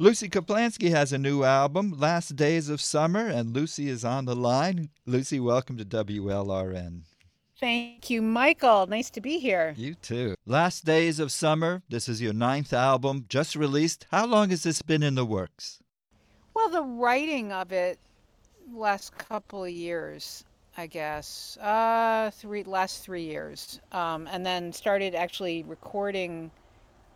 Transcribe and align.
Lucy 0.00 0.30
Kaplansky 0.30 0.88
has 0.88 1.12
a 1.12 1.18
new 1.18 1.44
album, 1.44 1.94
Last 1.98 2.34
Days 2.34 2.70
of 2.70 2.80
Summer, 2.80 3.26
and 3.26 3.54
Lucy 3.54 3.90
is 3.90 4.02
on 4.02 4.24
the 4.24 4.34
line. 4.34 4.88
Lucy, 5.04 5.38
welcome 5.38 5.76
to 5.76 5.84
WLRN. 5.84 7.02
Thank 7.60 8.08
you, 8.08 8.22
Michael. 8.22 8.86
Nice 8.86 9.10
to 9.10 9.20
be 9.20 9.38
here. 9.38 9.74
You 9.76 9.92
too. 9.92 10.36
Last 10.46 10.86
Days 10.86 11.20
of 11.20 11.30
Summer, 11.30 11.82
this 11.90 12.08
is 12.08 12.22
your 12.22 12.32
ninth 12.32 12.72
album, 12.72 13.26
just 13.28 13.54
released. 13.54 14.06
How 14.10 14.24
long 14.24 14.48
has 14.48 14.62
this 14.62 14.80
been 14.80 15.02
in 15.02 15.16
the 15.16 15.26
works? 15.26 15.82
Well, 16.54 16.70
the 16.70 16.82
writing 16.82 17.52
of 17.52 17.70
it 17.70 17.98
last 18.72 19.18
couple 19.18 19.64
of 19.64 19.70
years, 19.70 20.44
I 20.78 20.86
guess. 20.86 21.58
Uh, 21.58 22.30
three 22.32 22.64
last 22.64 23.02
three 23.02 23.24
years, 23.24 23.82
um, 23.92 24.26
and 24.32 24.46
then 24.46 24.72
started 24.72 25.14
actually 25.14 25.62
recording 25.64 26.50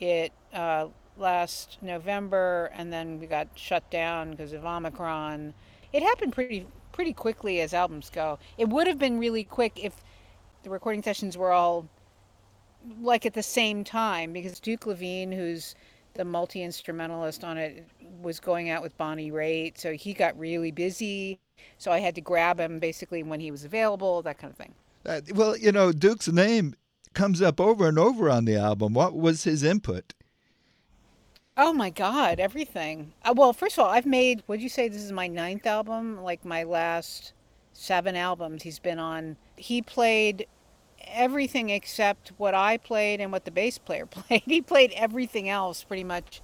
it 0.01 0.33
uh, 0.53 0.89
last 1.17 1.79
November, 1.83 2.71
and 2.75 2.93
then 2.93 3.21
we 3.21 3.27
got 3.27 3.49
shut 3.55 3.89
down 3.91 4.33
because 4.33 4.53
of 4.53 4.65
Omicron. 4.65 5.55
It 5.93 6.03
happened 6.03 6.33
pretty 6.33 6.67
pretty 6.93 7.13
quickly 7.13 7.61
as 7.61 7.75
albums 7.75 8.11
go. 8.11 8.39
It 8.57 8.69
would 8.69 8.87
have 8.87 8.99
been 8.99 9.19
really 9.19 9.43
quick 9.43 9.83
if 9.83 9.95
the 10.63 10.71
recording 10.71 11.03
sessions 11.03 11.37
were 11.37 11.53
all 11.53 11.89
like 13.01 13.27
at 13.27 13.35
the 13.35 13.43
same 13.43 13.85
time 13.85 14.33
because 14.33 14.61
Duke 14.61 14.87
Levine, 14.87 15.33
who's 15.33 15.75
the 16.15 16.25
multi 16.25 16.63
instrumentalist 16.63 17.43
on 17.43 17.59
it, 17.59 17.87
was 18.23 18.39
going 18.41 18.71
out 18.71 18.83
with 18.83 18.97
Bonnie 18.97 19.31
Raitt, 19.31 19.79
so 19.79 19.93
he 19.93 20.15
got 20.15 20.39
really 20.39 20.71
busy. 20.71 21.41
So 21.79 21.91
I 21.91 21.99
had 21.99 22.15
to 22.15 22.21
grab 22.21 22.61
him 22.61 22.79
basically 22.79 23.23
when 23.23 23.41
he 23.41 23.51
was 23.51 23.65
available, 23.65 24.23
that 24.23 24.39
kind 24.39 24.51
of 24.51 24.57
thing. 24.57 24.75
Uh, 25.07 25.21
well, 25.35 25.57
you 25.57 25.73
know, 25.73 25.93
Duke's 25.93 26.29
name 26.29 26.75
comes 27.15 27.43
up 27.43 27.61
over 27.61 27.89
and 27.89 27.99
over 27.99 28.31
on 28.31 28.45
the 28.45 28.57
album. 28.57 28.95
What 28.95 29.15
was 29.15 29.45
his 29.45 29.63
input? 29.63 30.15
Oh 31.57 31.73
my 31.73 31.91
God, 31.91 32.41
everything. 32.41 33.13
Uh, 33.25 33.33
well, 33.37 33.53
first 33.53 33.79
of 33.79 33.85
all, 33.85 33.91
I've 33.91 34.07
made, 34.07 34.43
would 34.49 34.61
you 34.61 34.69
say 34.69 34.89
this 34.89 35.03
is 35.03 35.13
my 35.13 35.29
ninth 35.29 35.67
album? 35.67 36.21
Like 36.21 36.45
my 36.45 36.65
last 36.65 37.33
seven 37.73 38.17
albums 38.17 38.65
he's 38.65 38.81
been 38.81 38.99
on. 38.99 39.37
He 39.57 39.81
played 39.81 40.49
everything 41.07 41.71
except 41.71 42.33
what 42.39 42.55
I 42.55 42.77
played 42.77 43.21
and 43.21 43.31
what 43.31 43.45
the 43.45 43.53
bass 43.53 43.79
player 43.79 44.05
played. 44.11 44.43
He 44.47 44.61
played 44.63 44.93
everything 44.97 45.49
else 45.49 45.85
pretty 45.85 46.03
much 46.03 46.43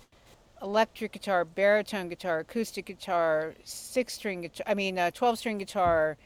electric 0.62 1.11
guitar, 1.11 1.44
baritone 1.44 2.08
guitar, 2.08 2.38
acoustic 2.38 2.86
guitar, 2.86 3.55
six 3.64 4.14
string 4.14 4.42
guitar, 4.42 4.64
I 4.69 4.75
mean, 4.75 4.97
uh, 4.97 5.11
12 5.11 5.38
string 5.38 5.58
guitar, 5.58 6.19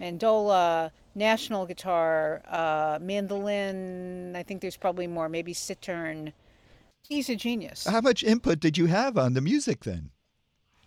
mandola, 0.00 0.92
national 1.16 1.66
guitar, 1.66 2.42
uh, 2.48 3.00
mandolin. 3.00 4.36
I 4.36 4.44
think 4.44 4.60
there's 4.60 4.76
probably 4.76 5.08
more, 5.08 5.28
maybe 5.28 5.52
cittern. 5.54 6.32
He's 7.08 7.30
a 7.30 7.36
genius. 7.36 7.86
How 7.86 8.02
much 8.02 8.22
input 8.22 8.60
did 8.60 8.76
you 8.76 8.86
have 8.86 9.16
on 9.16 9.32
the 9.32 9.40
music 9.40 9.84
then? 9.84 10.10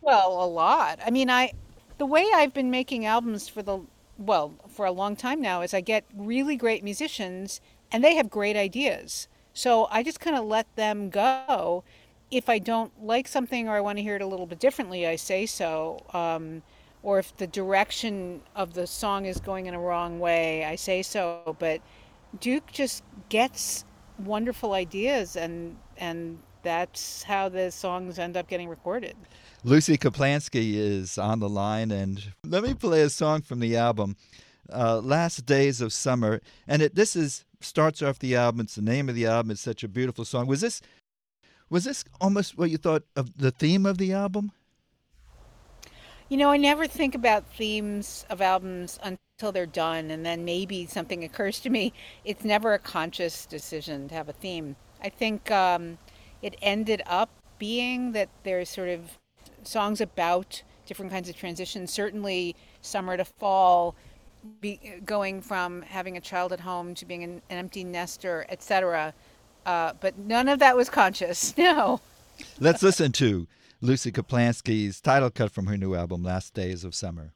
Well, 0.02 0.44
a 0.44 0.46
lot. 0.46 1.00
I 1.04 1.10
mean, 1.10 1.30
I 1.32 1.54
the 1.98 2.06
way 2.06 2.28
I've 2.34 2.54
been 2.54 2.70
making 2.70 3.06
albums 3.06 3.48
for 3.48 3.64
the 3.64 3.80
well, 4.20 4.54
for 4.70 4.86
a 4.86 4.92
long 4.92 5.16
time 5.16 5.42
now 5.42 5.62
is 5.62 5.74
I 5.74 5.82
get 5.82 6.06
really 6.16 6.56
great 6.56 6.84
musicians 6.84 7.60
and 7.92 8.04
they 8.04 8.16
have 8.16 8.30
great 8.30 8.56
ideas. 8.56 9.28
So 9.54 9.88
I 9.90 10.04
just 10.04 10.20
kind 10.20 10.36
of 10.36 10.46
let 10.46 10.74
them 10.76 11.10
go. 11.10 11.84
If 12.30 12.50
I 12.50 12.60
don't 12.60 13.04
like 13.04 13.28
something 13.28 13.68
or 13.68 13.76
I 13.76 13.82
want 13.82 13.98
to 13.98 14.04
hear 14.04 14.16
it 14.16 14.22
a 14.22 14.28
little 14.28 14.46
bit 14.46 14.60
differently, 14.60 15.08
I 15.08 15.16
say 15.16 15.48
so. 15.48 16.06
Um, 16.14 16.62
or 17.04 17.18
if 17.18 17.36
the 17.36 17.48
direction 17.48 18.42
of 18.56 18.76
the 18.76 18.86
song 18.86 19.26
is 19.26 19.40
going 19.40 19.66
in 19.66 19.74
a 19.74 19.80
wrong 19.80 20.20
way, 20.20 20.64
I 20.64 20.76
say 20.76 21.02
so. 21.02 21.56
But 21.58 21.82
Duke 22.40 22.72
just 22.72 23.04
gets 23.30 23.86
wonderful 24.20 24.74
ideas, 24.74 25.36
and 25.36 25.78
and 26.02 26.40
that's 26.64 27.24
how 27.24 27.48
the 27.48 27.72
songs 27.72 28.20
end 28.20 28.36
up 28.36 28.48
getting 28.48 28.68
recorded. 28.68 29.16
Lucy 29.64 29.98
Kaplansky 29.98 30.74
is 30.74 31.18
on 31.18 31.40
the 31.40 31.48
line, 31.48 31.92
and 31.92 32.34
let 32.46 32.64
me 32.64 32.74
play 32.74 33.02
a 33.02 33.10
song 33.10 33.42
from 33.42 33.60
the 33.60 33.78
album, 33.78 34.18
uh, 34.72 35.00
"Last 35.00 35.46
Days 35.46 35.80
of 35.80 35.94
Summer." 35.94 36.42
And 36.68 36.82
it 36.82 36.96
this 36.96 37.16
is 37.16 37.46
starts 37.62 38.02
off 38.02 38.20
the 38.20 38.36
album. 38.36 38.62
It's 38.62 38.76
the 38.76 38.82
name 38.82 39.08
of 39.08 39.16
the 39.16 39.28
album. 39.28 39.52
It's 39.52 39.62
such 39.62 39.84
a 39.84 39.88
beautiful 39.88 40.26
song. 40.26 40.48
Was 40.48 40.62
this 40.62 40.82
was 41.70 41.86
this 41.86 42.04
almost 42.20 42.58
what 42.58 42.70
you 42.70 42.78
thought 42.78 43.04
of 43.16 43.38
the 43.38 43.52
theme 43.52 43.86
of 43.86 43.98
the 43.98 44.12
album? 44.12 44.52
You 46.28 46.38
know, 46.38 46.50
I 46.50 46.58
never 46.58 46.88
think 46.88 47.14
about 47.14 47.46
themes 47.46 48.26
of 48.30 48.42
albums 48.42 48.98
until 49.04 49.52
they're 49.52 49.66
done, 49.66 50.10
and 50.12 50.26
then 50.26 50.46
maybe 50.46 50.86
something 50.86 51.24
occurs 51.24 51.60
to 51.60 51.70
me. 51.70 51.94
It's 52.24 52.46
never 52.46 52.74
a 52.74 52.80
conscious 52.80 53.46
decision 53.46 54.08
to 54.08 54.16
have 54.16 54.30
a 54.30 54.34
theme. 54.34 54.76
I 55.02 55.10
think 55.10 55.50
um, 55.52 55.98
it 56.42 56.56
ended 56.62 57.02
up 57.06 57.30
being 57.60 58.12
that 58.14 58.30
there's 58.44 58.70
sort 58.70 58.90
of 58.90 59.18
songs 59.64 60.02
about 60.02 60.64
different 60.86 61.12
kinds 61.12 61.30
of 61.30 61.36
transitions. 61.36 61.92
Certainly, 61.92 62.56
summer 62.82 63.18
to 63.18 63.26
fall, 63.26 63.96
be, 64.60 64.80
going 65.06 65.42
from 65.42 65.82
having 65.84 66.18
a 66.18 66.22
child 66.22 66.52
at 66.52 66.60
home 66.60 66.96
to 66.96 67.06
being 67.06 67.24
an, 67.24 67.42
an 67.50 67.58
empty 67.58 67.84
nester, 67.84 68.46
etc. 68.50 69.14
Uh, 69.66 69.94
but 70.00 70.18
none 70.18 70.50
of 70.50 70.60
that 70.60 70.76
was 70.76 70.90
conscious. 70.90 71.54
No. 71.58 72.02
Let's 72.60 72.82
listen 72.82 73.12
to 73.14 73.48
Lucy 73.82 74.12
Kaplansky's 74.12 75.00
title 75.00 75.30
cut 75.30 75.52
from 75.52 75.68
her 75.68 75.78
new 75.78 75.94
album, 75.94 76.24
Last 76.24 76.56
Days 76.56 76.84
of 76.84 76.96
Summer. 76.96 77.34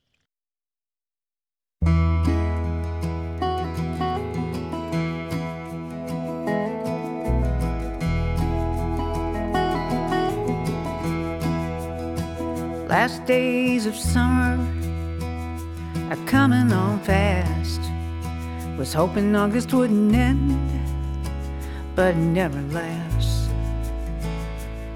Last 12.98 13.26
days 13.26 13.86
of 13.88 13.94
summer 13.94 14.56
are 16.10 16.26
coming 16.28 16.72
on 16.72 16.98
fast. 17.02 17.82
Was 18.78 18.94
hoping 18.94 19.36
August 19.36 19.74
wouldn't 19.74 20.16
end, 20.16 20.58
but 21.94 22.16
it 22.16 22.26
never 22.40 22.62
lasts 22.72 23.50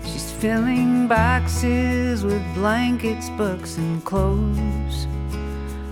She's 0.06 0.32
filling 0.32 1.10
boxes 1.10 2.24
with 2.24 2.42
blankets, 2.54 3.30
books, 3.32 3.76
and 3.76 4.02
clothes. 4.06 5.06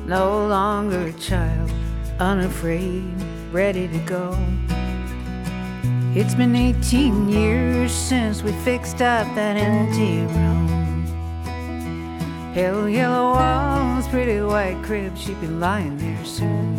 No 0.05 0.47
longer 0.47 1.07
a 1.07 1.13
child, 1.29 1.69
unafraid, 2.19 3.03
ready 3.51 3.89
to 3.89 3.99
go. 4.05 4.25
It's 6.15 6.35
been 6.35 6.55
18 6.55 7.27
years 7.27 7.91
since 7.91 8.43
we 8.43 8.53
fixed 8.63 9.01
up 9.01 9.27
that 9.35 9.57
empty 9.57 10.21
room. 10.33 10.86
Pale 12.57 12.89
yellow 12.89 13.33
walls, 13.33 14.07
pretty 14.07 14.41
white 14.41 14.81
crib, 14.81 15.15
she'd 15.15 15.39
be 15.39 15.45
lying 15.45 15.95
there 15.99 16.25
soon. 16.25 16.75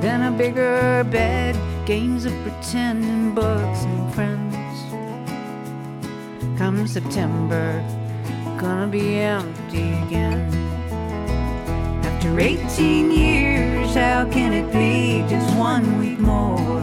Then 0.00 0.22
a 0.22 0.30
bigger 0.30 1.04
bed, 1.04 1.54
games 1.84 2.24
of 2.24 2.32
pretending, 2.42 3.34
books 3.34 3.84
and 3.84 4.14
friends 4.14 4.56
come 6.56 6.86
September, 6.86 7.84
gonna 8.58 8.86
be 8.86 9.18
empty 9.18 9.92
again. 10.06 10.48
After 12.02 12.40
18 12.40 13.10
years, 13.10 13.94
how 13.94 14.26
can 14.30 14.54
it 14.54 14.72
be 14.72 15.28
just 15.28 15.54
one 15.58 15.98
week 15.98 16.18
more? 16.18 16.80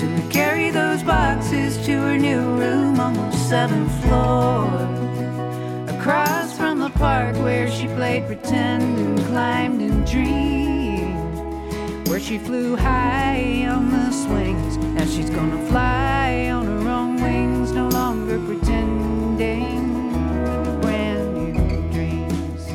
To 0.00 0.28
carry 0.28 0.70
those 0.70 1.04
boxes 1.04 1.76
to 1.86 1.92
her 1.92 2.18
new 2.18 2.40
room 2.58 2.98
on 2.98 3.14
the 3.14 3.30
seventh 3.30 3.92
floor. 4.02 5.05
Across 6.06 6.56
from 6.56 6.78
the 6.78 6.90
park 6.90 7.34
where 7.38 7.68
she 7.68 7.88
played 7.88 8.28
pretend 8.28 8.96
and 8.96 9.18
climbed 9.26 9.82
and 9.82 10.06
dreamed. 10.06 12.06
Where 12.06 12.20
she 12.20 12.38
flew 12.38 12.76
high 12.76 13.66
on 13.66 13.90
the 13.90 14.12
swings, 14.12 14.76
now 14.76 15.04
she's 15.04 15.30
gonna 15.30 15.60
fly 15.66 16.48
on 16.50 16.64
her 16.64 16.88
own 16.88 17.20
wings 17.20 17.72
no 17.72 17.88
longer 17.88 18.38
pretending 18.38 20.12
brand 20.80 21.34
new 21.34 21.90
dreams. 21.90 22.68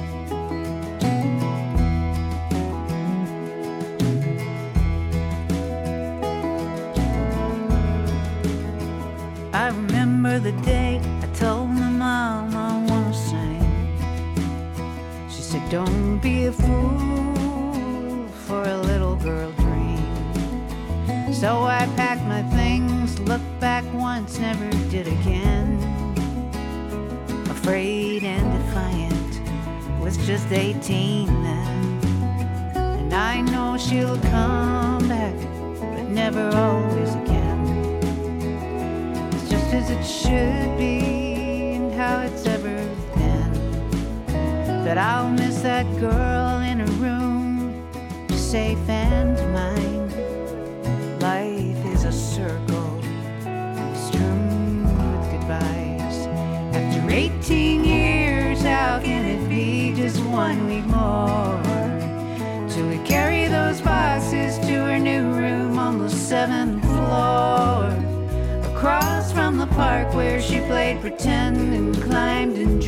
I 9.53 9.69
remember 9.69 10.37
the 10.39 10.51
day 10.63 10.90
Don't 15.71 16.19
be 16.19 16.47
a 16.47 16.51
fool 16.51 18.27
for 18.45 18.61
a 18.61 18.77
little 18.77 19.15
girl 19.15 19.53
dream. 19.53 21.33
So 21.33 21.63
I 21.63 21.87
packed 21.95 22.23
my 22.23 22.43
things, 22.57 23.17
looked 23.21 23.57
back 23.61 23.85
once, 23.93 24.37
never 24.37 24.69
did 24.89 25.07
again. 25.07 25.79
Afraid 27.49 28.25
and 28.25 28.65
defiant, 28.65 30.01
was 30.01 30.17
just 30.27 30.51
18 30.51 31.27
then. 31.41 31.99
And 32.75 33.13
I 33.13 33.39
know 33.39 33.77
she'll 33.77 34.19
come 34.23 35.07
back, 35.07 35.35
but 35.79 36.09
never 36.09 36.49
always 36.53 37.15
again. 37.15 37.61
It's 39.31 39.49
just 39.49 39.73
as 39.73 39.89
it 39.89 40.03
should 40.03 40.77
be. 40.77 41.01
But 44.91 44.97
I'll 44.97 45.29
miss 45.29 45.61
that 45.61 45.85
girl 46.01 46.59
in 46.59 46.81
a 46.81 46.85
room, 46.99 47.87
safe 48.27 48.89
and 48.89 49.37
mine. 49.53 50.09
Life 51.21 51.85
is 51.93 52.03
a 52.03 52.11
circle 52.11 52.99
strewn 53.95 54.83
with 54.83 55.31
goodbyes. 55.31 56.27
After 56.75 57.09
18 57.09 57.85
years, 57.85 58.63
how 58.63 58.99
can 58.99 59.23
it 59.23 59.47
be 59.47 59.93
just 59.95 60.21
one 60.25 60.67
week 60.67 60.83
more? 60.83 61.61
Till 62.67 62.89
we 62.89 62.97
carry 63.07 63.47
those 63.47 63.79
boxes 63.79 64.57
to 64.59 64.73
her 64.73 64.99
new 64.99 65.31
room 65.31 65.79
on 65.79 65.99
the 65.99 66.09
seventh 66.09 66.83
floor. 66.83 67.87
Across 68.75 69.31
from 69.31 69.57
the 69.57 69.67
park 69.67 70.13
where 70.13 70.41
she 70.41 70.59
played 70.59 70.99
pretend 70.99 71.73
and 71.73 71.95
climbed 72.03 72.57
and 72.57 72.80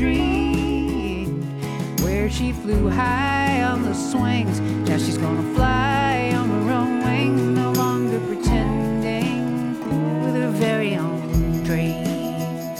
she 2.34 2.52
flew 2.52 2.90
high 2.90 3.62
on 3.62 3.84
the 3.84 3.94
swings. 3.94 4.60
Now 4.90 4.98
she's 4.98 5.20
gonna 5.20 5.54
fly 5.54 6.32
on 6.36 6.50
her 6.50 6.72
own 6.72 7.04
wings, 7.04 7.42
no 7.42 7.72
longer 7.74 8.20
pretending 8.22 9.80
with 10.24 10.36
her 10.42 10.50
very 10.50 10.96
own 10.96 11.64
dreams. 11.64 12.80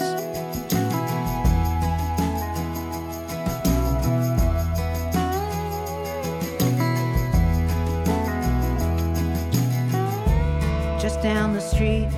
Just 11.00 11.22
down 11.22 11.52
the 11.52 11.60
street 11.60 12.08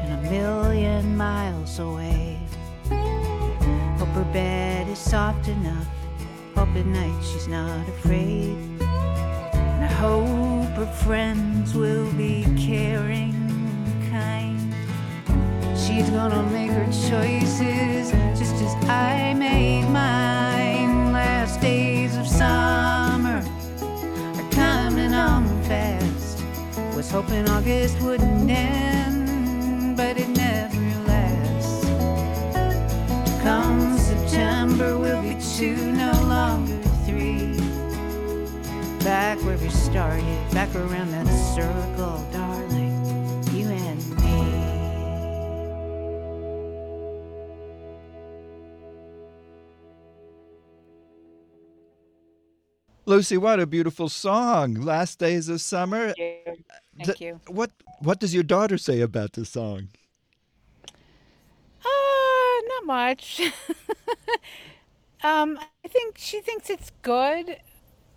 and 0.00 0.26
a 0.26 0.30
million 0.30 1.14
miles 1.14 1.78
away. 1.78 2.38
Hope 3.98 4.08
her 4.14 4.30
bed 4.32 4.88
is 4.88 4.98
soft 4.98 5.48
enough. 5.48 5.86
At 6.76 6.84
night 6.84 7.24
she's 7.24 7.48
not 7.48 7.88
afraid. 7.88 8.54
And 8.82 9.82
I 9.82 9.86
hope 9.86 10.68
her 10.76 10.92
friends 11.04 11.72
will 11.74 12.12
be 12.12 12.44
caring 12.58 13.32
and 13.32 14.10
kind. 14.10 14.74
She's 15.74 16.10
gonna 16.10 16.42
make 16.50 16.70
her 16.70 16.84
choices 17.08 18.10
just 18.38 18.56
as 18.56 18.74
I 18.90 19.32
made 19.32 19.88
mine. 19.88 21.14
Last 21.14 21.62
days 21.62 22.14
of 22.18 22.26
summer 22.28 23.42
are 24.36 24.50
coming 24.50 25.14
on 25.14 25.46
fast. 25.62 26.44
Was 26.94 27.10
hoping 27.10 27.48
August 27.48 27.98
wouldn't 28.02 28.50
end, 28.50 29.96
but 29.96 30.18
it 30.18 30.28
never 30.28 30.76
lasts. 31.08 31.86
Come 33.42 33.96
September, 33.96 34.98
we'll 34.98 35.22
be 35.22 35.38
two, 35.56 35.85
Back 39.06 39.38
where 39.44 39.56
we 39.58 39.68
started, 39.68 40.50
back 40.50 40.74
around 40.74 41.12
that 41.12 41.28
circle, 41.54 42.28
darling, 42.32 42.90
you 43.52 43.68
and 43.68 44.02
me. 44.18 44.40
Lucy, 53.04 53.36
what 53.36 53.60
a 53.60 53.66
beautiful 53.66 54.08
song. 54.08 54.74
Last 54.74 55.20
days 55.20 55.48
of 55.48 55.60
summer. 55.60 56.12
Thank 56.14 56.18
you. 56.18 56.64
Thank 57.04 57.20
you. 57.20 57.40
What 57.46 57.70
what 58.00 58.18
does 58.18 58.34
your 58.34 58.42
daughter 58.42 58.76
say 58.76 59.00
about 59.02 59.34
the 59.34 59.44
song? 59.44 59.90
Uh, 61.84 62.60
not 62.70 62.86
much. 62.86 63.40
um, 65.22 65.60
I 65.60 65.86
think 65.86 66.18
she 66.18 66.40
thinks 66.40 66.68
it's 66.70 66.90
good. 67.02 67.60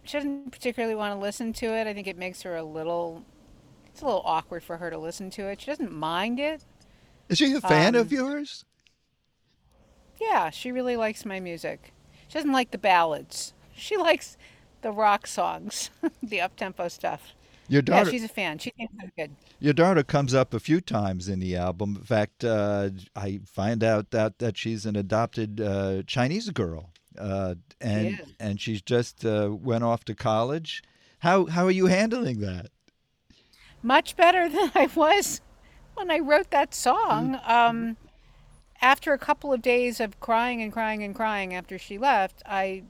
She 0.09 0.17
doesn't 0.17 0.51
particularly 0.51 0.95
want 0.95 1.13
to 1.15 1.19
listen 1.19 1.53
to 1.53 1.67
it. 1.67 1.87
I 1.87 1.93
think 1.93 2.07
it 2.07 2.17
makes 2.17 2.41
her 2.43 2.55
a 2.55 2.63
little. 2.63 3.23
It's 3.87 4.01
a 4.01 4.05
little 4.05 4.23
awkward 4.25 4.63
for 4.63 4.77
her 4.77 4.89
to 4.89 4.97
listen 4.97 5.29
to 5.31 5.47
it. 5.49 5.61
She 5.61 5.67
doesn't 5.67 5.93
mind 5.93 6.39
it. 6.39 6.63
Is 7.29 7.37
she 7.37 7.53
a 7.53 7.61
fan 7.61 7.95
of 7.95 8.11
Um, 8.11 8.13
yours? 8.13 8.65
Yeah, 10.19 10.49
she 10.49 10.71
really 10.71 10.95
likes 10.97 11.25
my 11.25 11.39
music. 11.39 11.93
She 12.27 12.33
doesn't 12.33 12.51
like 12.51 12.71
the 12.71 12.77
ballads. 12.77 13.53
She 13.75 13.97
likes 13.97 14.37
the 14.81 14.91
rock 14.91 15.27
songs, 15.27 15.89
the 16.23 16.41
up 16.41 16.55
tempo 16.55 16.87
stuff. 16.87 17.35
Your 17.67 17.81
daughter, 17.81 18.03
Yeah, 18.03 18.03
she's 18.11 18.23
a 18.23 18.27
fan. 18.29 18.57
She 18.59 18.71
thinks 18.71 18.93
it's 18.99 19.11
good. 19.17 19.35
your 19.59 19.73
daughter 19.73 20.03
comes 20.03 20.33
up 20.33 20.53
a 20.53 20.59
few 20.59 20.81
times 20.81 21.27
in 21.27 21.39
the 21.39 21.55
album. 21.55 21.97
In 21.97 22.03
fact, 22.03 22.43
uh, 22.43 22.89
I 23.15 23.41
find 23.45 23.83
out 23.83 24.11
that, 24.11 24.39
that 24.39 24.57
she's 24.57 24.85
an 24.85 24.95
adopted 24.95 25.61
uh, 25.61 26.03
Chinese 26.07 26.49
girl. 26.51 26.91
Uh, 27.17 27.55
and 27.81 28.19
is. 28.19 28.33
and 28.39 28.61
she's 28.61 28.81
just 28.81 29.25
uh, 29.25 29.49
went 29.51 29.83
off 29.83 30.05
to 30.05 30.15
college. 30.15 30.83
How 31.19 31.45
how 31.45 31.65
are 31.65 31.71
you 31.71 31.87
handling 31.87 32.39
that? 32.39 32.67
much 33.81 34.15
better 34.15 34.49
than 34.49 34.71
I 34.75 34.89
was 34.95 35.41
when 35.95 36.11
I 36.11 36.19
wrote 36.19 36.51
that 36.51 36.73
song. 36.73 37.39
Um, 37.45 37.97
after 38.81 39.11
a 39.11 39.17
couple 39.17 39.51
of 39.51 39.61
days 39.61 39.99
of 39.99 40.19
crying 40.19 40.61
and 40.61 40.71
crying 40.71 41.03
and 41.03 41.13
crying 41.13 41.53
after 41.53 41.77
she 41.77 41.97
left, 41.97 42.41
I 42.45 42.83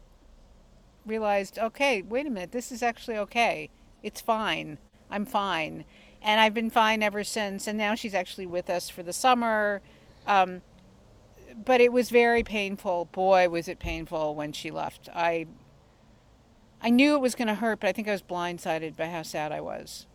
realized, 1.05 1.57
okay, 1.57 2.03
wait 2.03 2.27
a 2.27 2.29
minute, 2.29 2.51
this 2.51 2.71
is 2.71 2.83
actually 2.83 3.17
okay. 3.17 3.69
It's 4.03 4.21
fine. 4.21 4.77
I'm 5.09 5.25
fine. 5.25 5.85
And 6.21 6.39
I've 6.39 6.53
been 6.53 6.69
fine 6.69 7.01
ever 7.01 7.23
since. 7.23 7.65
And 7.65 7.77
now 7.77 7.95
she's 7.95 8.13
actually 8.13 8.45
with 8.45 8.69
us 8.69 8.89
for 8.89 9.01
the 9.01 9.13
summer. 9.13 9.81
Um, 10.27 10.61
but 11.65 11.81
it 11.81 11.91
was 11.91 12.09
very 12.09 12.43
painful. 12.43 13.05
Boy, 13.11 13.49
was 13.49 13.67
it 13.67 13.79
painful 13.79 14.35
when 14.35 14.51
she 14.51 14.71
left. 14.71 15.09
I 15.13 15.47
I 16.81 16.89
knew 16.89 17.15
it 17.15 17.21
was 17.21 17.35
going 17.35 17.47
to 17.49 17.55
hurt, 17.55 17.81
but 17.81 17.89
I 17.89 17.91
think 17.91 18.07
I 18.07 18.11
was 18.11 18.21
blindsided 18.21 18.95
by 18.95 19.07
how 19.07 19.21
sad 19.23 19.51
I 19.51 19.59
was. 19.61 20.05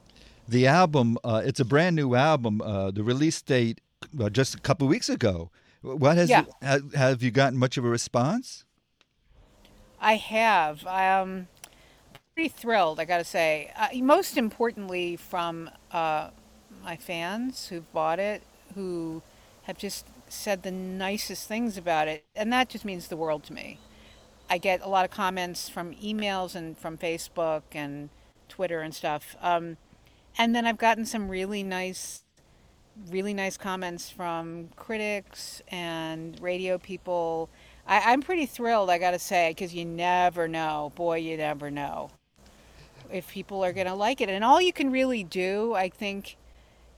The 0.48 0.66
album, 0.66 1.18
uh, 1.22 1.42
it's 1.44 1.60
a 1.60 1.64
brand 1.64 1.96
new 1.96 2.14
album. 2.14 2.62
Uh, 2.62 2.90
the 2.90 3.02
release 3.02 3.40
date 3.42 3.80
uh, 4.18 4.30
just 4.30 4.54
a 4.54 4.58
couple 4.58 4.86
weeks 4.88 5.08
ago. 5.08 5.50
What 5.82 6.16
has 6.16 6.30
Yeah. 6.30 6.44
have, 6.62 6.94
have 6.94 7.22
you 7.22 7.30
gotten 7.30 7.58
much 7.58 7.76
of 7.76 7.84
a 7.84 7.88
response? 7.88 8.64
I 10.00 10.16
have. 10.16 10.86
I 10.86 11.10
um, 11.18 11.48
pretty 12.34 12.48
thrilled, 12.48 12.98
I 13.00 13.04
got 13.04 13.18
to 13.18 13.24
say. 13.24 13.70
Uh, 13.76 13.88
most 14.02 14.36
importantly, 14.36 15.16
from 15.16 15.70
uh, 15.92 16.30
my 16.82 16.96
fans 16.96 17.68
who've 17.68 17.90
bought 17.92 18.18
it, 18.18 18.42
who 18.74 19.22
have 19.64 19.78
just 19.78 20.06
said 20.34 20.62
the 20.62 20.70
nicest 20.70 21.48
things 21.48 21.76
about 21.76 22.08
it, 22.08 22.24
and 22.34 22.52
that 22.52 22.68
just 22.68 22.84
means 22.84 23.08
the 23.08 23.16
world 23.16 23.44
to 23.44 23.52
me. 23.52 23.78
I 24.48 24.58
get 24.58 24.82
a 24.82 24.88
lot 24.88 25.04
of 25.04 25.10
comments 25.10 25.68
from 25.68 25.94
emails 25.94 26.54
and 26.54 26.76
from 26.76 26.98
Facebook 26.98 27.62
and 27.72 28.10
Twitter 28.48 28.80
and 28.80 28.94
stuff. 28.94 29.36
Um, 29.40 29.76
and 30.36 30.54
then 30.54 30.66
I've 30.66 30.78
gotten 30.78 31.06
some 31.06 31.28
really 31.28 31.62
nice, 31.62 32.24
really 33.08 33.32
nice 33.32 33.56
comments 33.56 34.10
from 34.10 34.68
critics 34.76 35.62
and 35.68 36.38
radio 36.40 36.78
people. 36.78 37.48
I, 37.86 38.12
I'm 38.12 38.20
pretty 38.20 38.46
thrilled, 38.46 38.90
I 38.90 38.98
gotta 38.98 39.18
say, 39.18 39.50
because 39.50 39.74
you 39.74 39.84
never 39.84 40.46
know. 40.48 40.92
Boy, 40.94 41.18
you 41.18 41.36
never 41.36 41.70
know 41.70 42.10
if 43.10 43.28
people 43.28 43.64
are 43.64 43.72
gonna 43.72 43.94
like 43.94 44.20
it. 44.20 44.28
And 44.28 44.44
all 44.44 44.60
you 44.60 44.72
can 44.72 44.90
really 44.90 45.24
do, 45.24 45.74
I 45.74 45.88
think, 45.88 46.36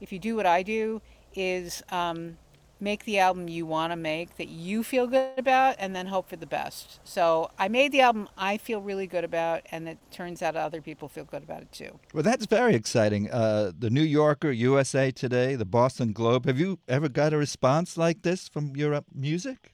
if 0.01 0.13
you 0.13 0.19
do 0.19 0.35
what 0.37 0.47
I 0.47 0.63
do, 0.63 1.01
is 1.35 1.83
um, 1.91 2.39
make 2.81 3.05
the 3.05 3.19
album 3.19 3.49
you 3.49 3.65
want 3.65 3.93
to 3.93 3.97
make 3.97 4.37
that 4.37 4.49
you 4.49 4.83
feel 4.83 5.07
good 5.07 5.39
about 5.39 5.77
and 5.79 5.97
then 5.97 6.07
hope 6.07 6.29
for 6.29 6.37
the 6.37 6.47
best. 6.47 7.01
So 7.05 7.51
I 7.59 7.69
made 7.69 7.93
the 7.93 8.01
album 8.01 8.29
I 8.37 8.59
feel 8.59 8.81
really 8.81 9.07
good 9.07 9.25
about, 9.25 9.63
and 9.71 9.89
it 9.89 9.99
turns 10.11 10.43
out 10.43 10.57
other 10.57 10.81
people 10.81 11.09
feel 11.09 11.25
good 11.25 11.43
about 11.43 11.63
it 11.63 11.73
too. 11.73 11.99
Well, 12.13 12.23
that's 12.23 12.47
very 12.47 12.75
exciting. 12.75 13.31
Uh, 13.31 13.73
the 13.79 13.91
New 13.91 14.03
Yorker, 14.03 14.51
USA 14.51 15.11
Today, 15.11 15.55
the 15.55 15.65
Boston 15.65 16.13
Globe. 16.13 16.47
Have 16.47 16.59
you 16.59 16.79
ever 16.89 17.09
got 17.09 17.33
a 17.33 17.37
response 17.37 17.97
like 17.97 18.23
this 18.23 18.49
from 18.49 18.77
your 18.77 18.95
uh, 18.95 19.01
music? 19.15 19.73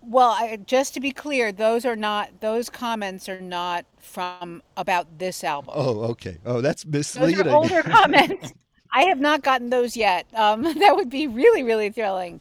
Well, 0.00 0.30
I, 0.30 0.56
just 0.64 0.94
to 0.94 1.00
be 1.00 1.10
clear, 1.10 1.52
those 1.52 1.84
are 1.84 1.96
not 1.96 2.40
those 2.40 2.70
comments 2.70 3.28
are 3.28 3.40
not 3.40 3.84
from 3.98 4.62
about 4.76 5.18
this 5.18 5.44
album. 5.44 5.74
Oh, 5.76 6.00
okay. 6.10 6.38
Oh, 6.46 6.60
that's 6.60 6.86
misleading. 6.86 7.44
those 7.44 7.46
are 7.46 7.56
older 7.56 7.82
comments. 7.88 8.52
I 8.92 9.04
have 9.04 9.20
not 9.20 9.42
gotten 9.42 9.70
those 9.70 9.96
yet. 9.96 10.26
Um, 10.34 10.62
that 10.78 10.96
would 10.96 11.10
be 11.10 11.26
really, 11.26 11.62
really 11.62 11.90
thrilling. 11.90 12.40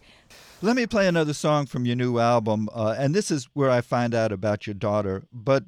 Let 0.61 0.75
me 0.75 0.87
play 0.87 1.07
another 1.07 1.33
song 1.33 1.67
from 1.67 1.85
your 1.85 1.95
new 1.95 2.17
album, 2.17 2.67
uh, 2.73 2.95
and 2.97 3.13
this 3.13 3.29
is 3.29 3.47
where 3.53 3.69
I 3.69 3.81
find 3.81 4.15
out 4.15 4.31
about 4.31 4.65
your 4.65 4.73
daughter. 4.73 5.23
But 5.31 5.63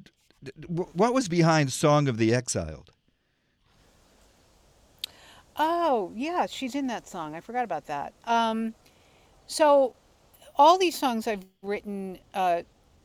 what 0.66 1.14
was 1.14 1.28
behind 1.28 1.72
"Song 1.72 2.08
of 2.08 2.18
the 2.18 2.34
Exiled"? 2.34 2.90
Oh, 5.56 6.12
yeah, 6.16 6.46
she's 6.46 6.74
in 6.74 6.86
that 6.88 7.06
song. 7.06 7.34
I 7.34 7.40
forgot 7.40 7.64
about 7.64 7.86
that. 7.86 8.14
Um, 8.24 8.74
so, 9.46 9.94
all 10.56 10.78
these 10.78 10.98
songs 10.98 11.28
I've 11.28 11.44
written 11.62 12.18
uh, 12.34 12.62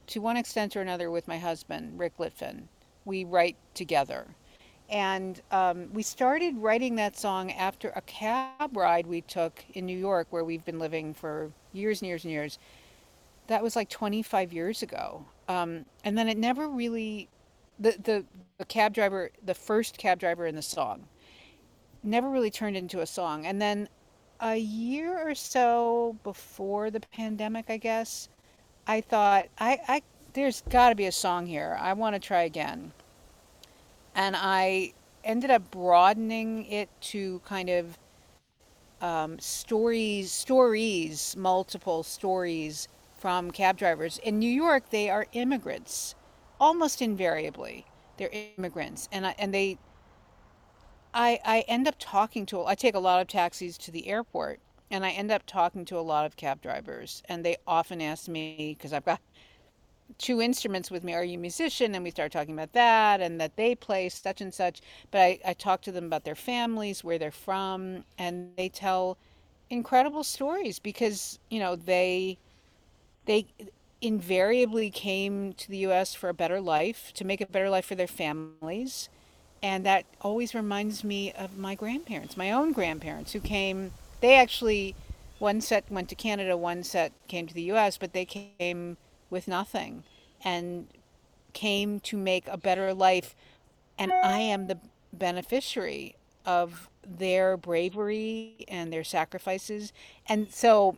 to 0.07 0.21
one 0.21 0.37
extent 0.37 0.75
or 0.75 0.81
another 0.81 1.11
with 1.11 1.27
my 1.27 1.37
husband, 1.37 1.99
Rick 1.99 2.17
Litvin. 2.17 2.63
We 3.03 3.25
write 3.25 3.57
together. 3.73 4.25
And 4.89 5.41
um, 5.51 5.91
we 5.93 6.03
started 6.03 6.57
writing 6.57 6.95
that 6.95 7.17
song 7.17 7.51
after 7.51 7.91
a 7.95 8.01
cab 8.01 8.75
ride 8.77 9.07
we 9.07 9.21
took 9.21 9.63
in 9.73 9.85
New 9.85 9.97
York, 9.97 10.27
where 10.29 10.43
we've 10.43 10.63
been 10.63 10.79
living 10.79 11.13
for 11.13 11.51
years 11.73 12.01
and 12.01 12.07
years 12.07 12.23
and 12.23 12.31
years. 12.31 12.59
that 13.47 13.61
was 13.63 13.75
like 13.75 13.89
25 13.89 14.53
years 14.53 14.83
ago. 14.83 15.25
Um, 15.47 15.85
and 16.03 16.17
then 16.17 16.27
it 16.27 16.37
never 16.37 16.67
really, 16.67 17.29
the, 17.79 17.95
the, 18.03 18.25
the 18.57 18.65
cab 18.65 18.93
driver, 18.93 19.31
the 19.45 19.53
first 19.53 19.97
cab 19.97 20.19
driver 20.19 20.47
in 20.47 20.55
the 20.55 20.61
song, 20.61 21.05
never 22.03 22.29
really 22.29 22.51
turned 22.51 22.77
into 22.77 23.01
a 23.01 23.05
song. 23.05 23.45
And 23.45 23.61
then 23.61 23.87
a 24.39 24.55
year 24.55 25.17
or 25.27 25.35
so 25.35 26.15
before 26.23 26.91
the 26.91 26.99
pandemic, 26.99 27.65
I 27.69 27.77
guess, 27.77 28.29
I 28.87 29.01
thought, 29.01 29.47
I, 29.59 29.79
I 29.87 30.01
there's 30.33 30.61
got 30.69 30.89
to 30.89 30.95
be 30.95 31.05
a 31.05 31.11
song 31.11 31.45
here. 31.45 31.77
I 31.79 31.93
want 31.93 32.15
to 32.15 32.19
try 32.19 32.43
again. 32.43 32.91
And 34.15 34.35
I 34.37 34.93
ended 35.23 35.51
up 35.51 35.69
broadening 35.71 36.65
it 36.65 36.89
to 37.01 37.39
kind 37.45 37.69
of 37.69 37.97
um, 39.01 39.39
stories, 39.39 40.31
stories, 40.31 41.35
multiple 41.37 42.03
stories 42.03 42.87
from 43.15 43.51
cab 43.51 43.77
drivers. 43.77 44.17
In 44.19 44.39
New 44.39 44.49
York, 44.49 44.89
they 44.89 45.09
are 45.09 45.27
immigrants, 45.33 46.15
almost 46.59 47.01
invariably. 47.01 47.85
They're 48.17 48.31
immigrants, 48.57 49.09
and 49.11 49.27
I, 49.27 49.35
and 49.37 49.53
they. 49.53 49.77
I 51.13 51.39
I 51.43 51.59
end 51.67 51.87
up 51.87 51.95
talking 51.99 52.45
to. 52.47 52.65
I 52.65 52.75
take 52.75 52.95
a 52.95 52.99
lot 52.99 53.21
of 53.21 53.27
taxis 53.27 53.77
to 53.79 53.91
the 53.91 54.07
airport, 54.07 54.59
and 54.91 55.05
I 55.05 55.11
end 55.11 55.31
up 55.31 55.45
talking 55.45 55.85
to 55.85 55.97
a 55.99 56.01
lot 56.01 56.25
of 56.25 56.35
cab 56.35 56.61
drivers, 56.61 57.23
and 57.27 57.43
they 57.45 57.57
often 57.67 58.01
ask 58.01 58.27
me 58.27 58.75
because 58.77 58.93
I've 58.93 59.05
got 59.05 59.21
two 60.17 60.41
instruments 60.41 60.89
with 60.91 61.03
me. 61.03 61.13
Are 61.13 61.23
you 61.23 61.37
a 61.37 61.41
musician? 61.41 61.95
And 61.95 62.03
we 62.03 62.11
start 62.11 62.31
talking 62.31 62.53
about 62.53 62.73
that 62.73 63.21
and 63.21 63.39
that 63.39 63.55
they 63.55 63.75
play 63.75 64.09
such 64.09 64.41
and 64.41 64.53
such. 64.53 64.81
But 65.11 65.21
I, 65.21 65.39
I 65.45 65.53
talk 65.53 65.81
to 65.83 65.91
them 65.91 66.05
about 66.05 66.23
their 66.23 66.35
families, 66.35 67.03
where 67.03 67.17
they're 67.17 67.31
from, 67.31 68.03
and 68.17 68.51
they 68.57 68.69
tell 68.69 69.17
incredible 69.69 70.23
stories 70.23 70.79
because, 70.79 71.39
you 71.49 71.59
know, 71.59 71.75
they 71.75 72.37
they 73.25 73.47
invariably 74.01 74.91
came 74.91 75.53
to 75.53 75.69
the 75.69 75.77
US 75.79 76.13
for 76.13 76.29
a 76.29 76.33
better 76.33 76.61
life, 76.61 77.11
to 77.15 77.25
make 77.25 77.41
a 77.41 77.47
better 77.47 77.69
life 77.69 77.85
for 77.85 77.95
their 77.95 78.07
families. 78.07 79.09
And 79.63 79.85
that 79.85 80.05
always 80.21 80.53
reminds 80.53 81.03
me 81.03 81.31
of 81.33 81.57
my 81.57 81.73
grandparents, 81.75 82.37
my 82.37 82.51
own 82.51 82.71
grandparents 82.71 83.33
who 83.33 83.39
came 83.39 83.91
they 84.21 84.35
actually 84.35 84.95
one 85.39 85.61
set 85.61 85.89
went 85.91 86.09
to 86.09 86.15
Canada, 86.15 86.55
one 86.55 86.83
set 86.83 87.11
came 87.27 87.47
to 87.47 87.53
the 87.53 87.63
US, 87.73 87.97
but 87.97 88.13
they 88.13 88.25
came 88.25 88.97
with 89.35 89.49
nothing 89.49 90.03
and 90.45 90.87
came 91.51 91.99
to 91.99 92.15
make 92.15 92.47
a 92.47 92.57
better 92.57 92.93
life. 92.93 93.35
And 93.99 94.13
I 94.13 94.39
am 94.39 94.67
the 94.67 94.79
beneficiary 95.11 96.15
of 96.45 96.89
their 97.05 97.57
bravery 97.57 98.65
and 98.69 98.93
their 98.93 99.03
sacrifices. 99.03 99.91
And 100.25 100.51
so 100.51 100.97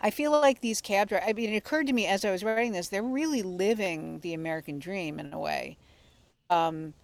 I 0.00 0.10
feel 0.10 0.30
like 0.30 0.62
these 0.62 0.80
cab 0.80 1.10
drivers, 1.10 1.28
I 1.28 1.34
mean, 1.34 1.52
it 1.52 1.56
occurred 1.56 1.86
to 1.88 1.92
me 1.92 2.06
as 2.06 2.24
I 2.24 2.30
was 2.30 2.42
writing 2.42 2.72
this, 2.72 2.88
they're 2.88 3.02
really 3.02 3.42
living 3.42 4.20
the 4.20 4.32
American 4.32 4.78
dream 4.78 5.20
in 5.20 5.32
a 5.34 5.38
way. 5.38 5.76
Um, 6.48 6.94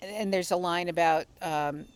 and 0.00 0.32
there's 0.32 0.52
a 0.52 0.56
line 0.56 0.88
about 0.88 1.26
um, 1.42 1.86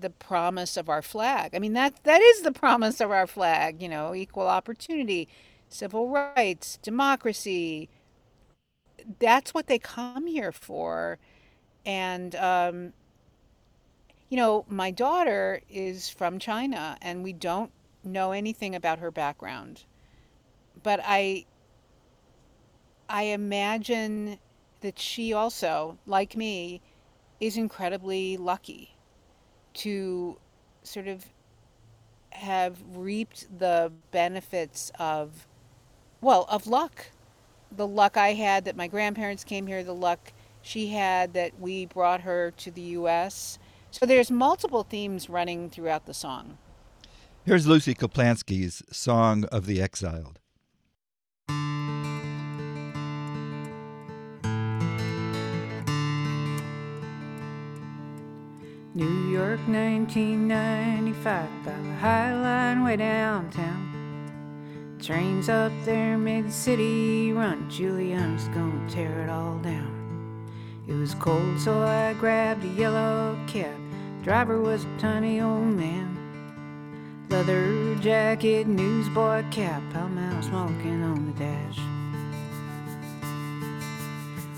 the 0.00 0.10
promise 0.10 0.76
of 0.76 0.88
our 0.88 1.02
flag. 1.02 1.54
I 1.54 1.60
mean, 1.60 1.74
that 1.74 2.02
that 2.02 2.20
is 2.20 2.42
the 2.42 2.50
promise 2.50 3.00
of 3.00 3.12
our 3.12 3.28
flag, 3.28 3.80
you 3.80 3.88
know, 3.88 4.14
equal 4.14 4.48
opportunity, 4.48 5.28
civil 5.74 6.08
rights, 6.08 6.78
democracy. 6.82 7.88
That's 9.18 9.52
what 9.52 9.66
they 9.66 9.78
come 9.78 10.26
here 10.26 10.52
for. 10.52 11.18
And, 11.84 12.34
um, 12.36 12.92
you 14.28 14.36
know, 14.36 14.64
my 14.68 14.90
daughter 14.92 15.60
is 15.68 16.08
from 16.08 16.38
China 16.38 16.96
and 17.02 17.24
we 17.24 17.32
don't 17.32 17.72
know 18.04 18.30
anything 18.30 18.74
about 18.74 19.00
her 19.00 19.10
background. 19.10 19.84
But 20.82 21.00
I, 21.02 21.46
I 23.08 23.24
imagine 23.24 24.38
that 24.80 24.98
she 24.98 25.32
also, 25.32 25.98
like 26.06 26.36
me, 26.36 26.82
is 27.40 27.56
incredibly 27.56 28.36
lucky 28.36 28.96
to 29.74 30.38
sort 30.84 31.08
of 31.08 31.26
have 32.30 32.78
reaped 32.94 33.58
the 33.58 33.92
benefits 34.10 34.92
of 34.98 35.48
well, 36.24 36.46
of 36.48 36.66
luck. 36.66 37.06
The 37.70 37.86
luck 37.86 38.16
I 38.16 38.32
had 38.32 38.64
that 38.64 38.76
my 38.76 38.88
grandparents 38.88 39.44
came 39.44 39.66
here, 39.66 39.84
the 39.84 39.94
luck 39.94 40.32
she 40.62 40.88
had 40.88 41.34
that 41.34 41.60
we 41.60 41.86
brought 41.86 42.22
her 42.22 42.50
to 42.52 42.70
the 42.70 42.80
US. 42.80 43.58
So 43.90 44.06
there's 44.06 44.30
multiple 44.30 44.82
themes 44.82 45.28
running 45.28 45.68
throughout 45.70 46.06
the 46.06 46.14
song. 46.14 46.58
Here's 47.44 47.66
Lucy 47.66 47.94
Kaplansky's 47.94 48.82
Song 48.90 49.44
of 49.52 49.66
the 49.66 49.82
Exiled. 49.82 50.40
New 58.96 59.28
York 59.30 59.60
1995 59.66 61.64
by 61.64 61.72
the 61.72 61.94
High 61.96 62.32
Line 62.34 62.84
way 62.84 62.96
downtown. 62.96 63.93
Trains 65.04 65.50
up 65.50 65.70
there 65.84 66.16
made 66.16 66.46
the 66.46 66.50
city 66.50 67.30
run. 67.30 67.68
Giuliani's 67.68 68.48
gonna 68.48 68.88
tear 68.88 69.24
it 69.24 69.28
all 69.28 69.58
down. 69.58 70.48
It 70.88 70.94
was 70.94 71.14
cold, 71.16 71.60
so 71.60 71.82
I 71.82 72.14
grabbed 72.14 72.64
a 72.64 72.68
yellow 72.68 73.38
cab. 73.46 73.76
Driver 74.22 74.62
was 74.62 74.84
a 74.84 74.98
tiny 74.98 75.42
old 75.42 75.66
man. 75.66 76.16
Leather 77.28 77.94
jacket, 77.96 78.66
newsboy 78.66 79.44
cap, 79.50 79.82
Pall 79.92 80.08
Mall 80.08 80.42
smoking 80.42 81.02
on 81.02 81.26
the 81.26 81.32
dash. 81.38 81.78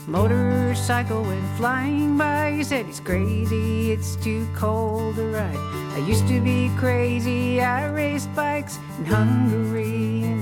Motorcycle 0.07 1.23
went 1.23 1.57
flying 1.57 2.17
by. 2.17 2.53
He 2.53 2.63
said 2.63 2.87
he's 2.87 3.01
crazy, 3.01 3.91
it's 3.91 4.15
too 4.15 4.47
cold 4.55 5.17
to 5.17 5.25
ride. 5.25 5.57
I 5.97 6.05
used 6.07 6.29
to 6.29 6.41
be 6.41 6.71
crazy, 6.77 7.61
I 7.61 7.87
raced 7.87 8.33
bikes 8.37 8.79
in 8.99 9.07
Hungary 9.07 10.36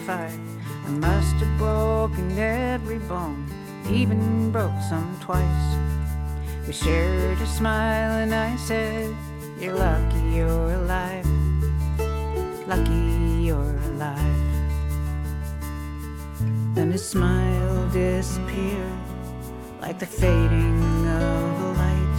35. 0.00 0.40
I 0.86 0.90
must 0.90 1.34
have 1.36 1.58
broken 1.58 2.38
every 2.38 2.98
bone, 3.00 3.46
even 3.90 4.50
broke 4.50 4.80
some 4.88 5.16
twice. 5.20 5.76
We 6.66 6.72
shared 6.72 7.38
a 7.40 7.46
smile, 7.46 8.18
and 8.18 8.34
I 8.34 8.56
said, 8.56 9.14
You're 9.58 9.74
lucky 9.74 10.20
you're 10.36 10.72
alive. 10.72 11.26
Lucky 12.66 13.44
you're 13.44 13.76
alive. 13.90 14.36
Then 16.74 16.92
his 16.92 17.06
smile 17.06 17.88
disappeared 17.90 18.98
like 19.80 19.98
the 19.98 20.06
fading 20.06 21.06
of 21.08 21.62
a 21.62 21.72
light. 21.82 22.16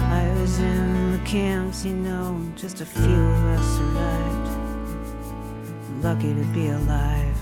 I 0.00 0.40
was 0.40 0.58
in 0.60 1.12
the 1.12 1.18
camps, 1.26 1.84
you 1.84 1.94
know, 1.94 2.40
just 2.54 2.80
a 2.80 2.86
few 2.86 3.20
of 3.34 3.44
us 3.58 3.76
survived. 3.76 4.49
Lucky 6.02 6.32
to 6.34 6.44
be 6.54 6.68
alive. 6.68 7.36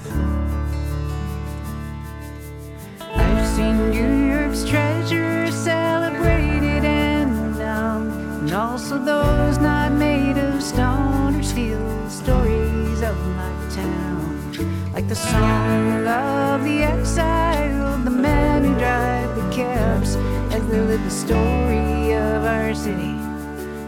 I've 3.00 3.46
seen 3.54 3.90
New 3.90 4.32
York's 4.34 4.64
treasure 4.64 5.48
celebrated 5.52 6.84
and 6.84 7.56
down, 7.56 8.10
and 8.40 8.52
also 8.52 8.98
those 8.98 9.58
not 9.58 9.92
made 9.92 10.38
of 10.38 10.60
stone 10.60 11.36
or 11.36 11.42
steel. 11.44 12.10
Stories 12.10 13.00
of 13.02 13.16
my 13.36 13.52
town, 13.70 14.92
like 14.92 15.06
the 15.06 15.14
song 15.14 16.06
of 16.08 16.64
the 16.64 16.82
exile, 16.82 17.96
the 17.98 18.10
men 18.10 18.64
who 18.64 18.74
drive 18.76 19.36
the 19.36 19.48
cabs, 19.54 20.16
as 20.52 20.66
they 20.66 20.80
live 20.80 21.04
the 21.04 21.10
story 21.10 22.12
of 22.12 22.44
our 22.44 22.74
city 22.74 23.14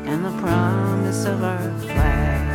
and 0.06 0.24
the 0.24 0.40
promise 0.40 1.24
of 1.24 1.42
our 1.42 1.72
flag. 1.80 2.49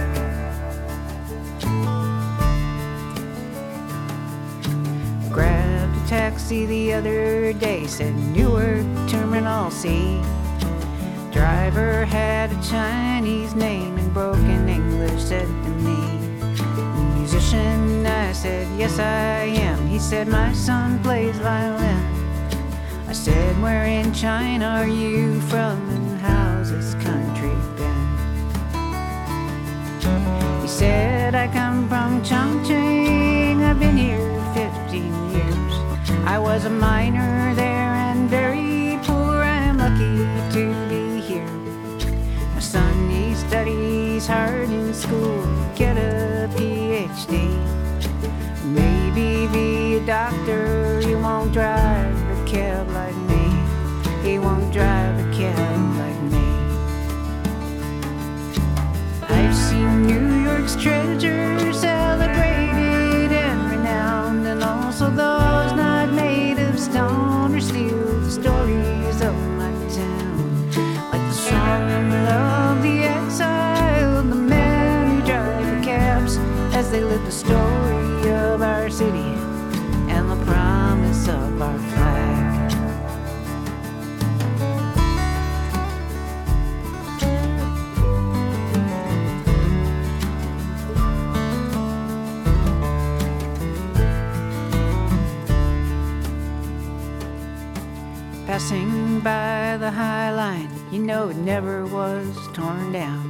Taxi 6.46 6.66
the 6.68 6.94
other 6.94 7.54
day, 7.54 7.88
said 7.88 8.14
Newark 8.36 8.86
Terminal 9.10 9.72
C. 9.72 10.22
Driver 11.32 12.06
had 12.06 12.52
a 12.52 12.62
Chinese 12.62 13.56
name 13.56 13.98
in 13.98 14.14
broken 14.14 14.70
English, 14.70 15.24
said 15.24 15.48
to 15.48 15.70
me, 15.82 15.98
Musician, 17.18 18.06
I 18.06 18.32
said, 18.32 18.68
Yes, 18.78 19.00
I 19.00 19.58
am. 19.66 19.88
He 19.88 19.98
said, 19.98 20.28
My 20.28 20.54
son 20.54 21.02
plays 21.02 21.36
violin. 21.40 22.06
I 23.08 23.14
said, 23.14 23.60
Where 23.60 23.86
in 23.86 24.14
China 24.14 24.68
are 24.68 24.88
you 24.88 25.42
from 25.50 25.78
and 25.90 26.22
how's 26.22 26.70
this 26.70 26.94
country 27.06 27.56
been? 27.76 28.06
He 30.62 30.68
said, 30.68 31.34
I 31.34 31.48
come 31.48 31.90
from 31.90 32.22
Chongqing. 32.22 33.64
I've 33.64 33.80
been 33.80 33.98
here 33.98 34.16
15 34.16 34.18
years. 34.18 34.35
I 36.28 36.40
was 36.40 36.66
a 36.66 36.72
miner 36.72 37.54
there 37.54 37.94
and 37.94 38.28
very 38.28 39.00
poor. 39.04 39.44
I'm 39.44 39.78
lucky 39.78 40.26
to 40.56 40.74
be 40.90 41.22
here. 41.22 41.48
My 42.54 42.60
son, 42.60 43.10
he 43.12 43.36
studies 43.36 44.26
hard 44.26 44.70
in 44.70 44.92
school, 44.92 45.46
get 45.76 45.98
a 45.98 46.50
PhD. 46.56 47.54
Maybe 48.66 49.48
be 49.54 49.98
a 49.98 50.06
doctor, 50.06 51.00
you 51.02 51.20
won't 51.20 51.54
drive 51.54 52.16
a 52.16 52.46
cab 52.48 52.90
like 52.90 53.16
me. 53.30 53.46
He 54.28 54.40
won't 54.40 54.74
drive 54.74 55.20
a 55.20 55.32
cab 55.32 55.80
like 56.02 56.22
me. 56.34 56.48
I've 59.30 59.56
seen 59.56 60.08
New 60.08 60.44
York's 60.44 60.76
treasures 60.76 61.80
celebrated 61.80 63.32
and 63.32 63.72
renowned, 63.72 64.48
and 64.48 64.64
also 64.64 65.12
the 65.12 65.55
Passing 98.56 99.20
by 99.20 99.76
the 99.82 99.92
High 99.92 100.34
Line, 100.34 100.70
you 100.90 101.00
know 101.00 101.28
it 101.28 101.36
never 101.36 101.86
was 101.88 102.26
torn 102.54 102.94
down. 102.94 103.26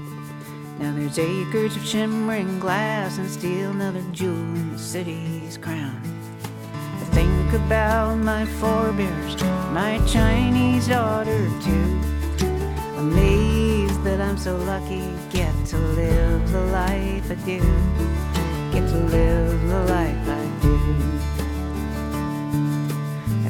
Now 0.77 0.93
there's 0.93 1.17
acres 1.17 1.75
of 1.75 1.83
shimmering 1.83 2.59
glass 2.59 3.17
and 3.17 3.27
steel, 3.27 3.71
another 3.71 4.03
jewel 4.11 4.35
in 4.35 4.73
the 4.73 4.77
city's 4.77 5.57
crown. 5.57 5.99
I 6.73 7.05
think 7.05 7.53
about 7.53 8.17
my 8.17 8.45
forebears, 8.45 9.41
my 9.73 9.99
Chinese 10.05 10.89
daughter 10.89 11.49
too. 11.59 11.99
Amazed 12.99 14.03
that 14.03 14.21
I'm 14.21 14.37
so 14.37 14.55
lucky, 14.57 15.09
get 15.31 15.55
to 15.69 15.77
live 15.79 16.51
the 16.51 16.65
life 16.65 17.31
I 17.31 17.35
do. 17.43 17.61
Get 18.71 18.87
to 18.89 18.99
live 19.09 19.69
the 19.69 19.85
life 19.85 20.29
I 20.29 20.61
do. 20.61 21.14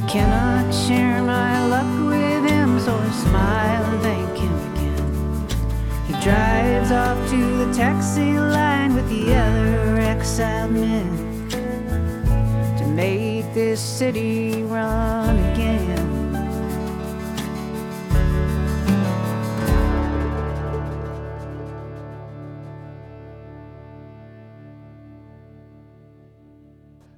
Cannot 0.07 0.73
share 0.73 1.21
my 1.23 1.65
luck 1.67 2.07
with 2.07 2.49
him, 2.49 2.79
so 2.79 2.95
I 2.95 3.09
smile 3.11 3.83
and 3.83 4.01
thank 4.01 4.37
him 4.37 4.55
again. 4.71 5.47
He 6.07 6.13
drives 6.23 6.91
off 6.91 7.29
to 7.31 7.65
the 7.65 7.73
taxi 7.73 8.39
line 8.39 8.95
with 8.95 9.09
the 9.09 9.35
other 9.35 9.97
exiled 9.97 10.71
men 10.71 11.49
to 12.77 12.85
make 12.87 13.53
this 13.53 13.81
city 13.81 14.63
run 14.63 15.44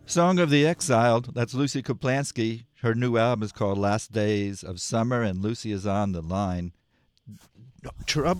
Song 0.10 0.40
of 0.40 0.50
the 0.50 0.66
Exiled. 0.66 1.36
That's 1.36 1.54
Lucy 1.54 1.84
Kaplansky. 1.84 2.64
Her 2.82 2.96
new 2.96 3.18
album 3.18 3.44
is 3.44 3.52
called 3.52 3.78
Last 3.78 4.14
Days 4.14 4.64
of 4.64 4.80
Summer, 4.80 5.22
and 5.22 5.42
Lucy 5.42 5.74
is 5.74 5.86
on 5.86 6.14
the 6.14 6.22
line. 6.22 6.72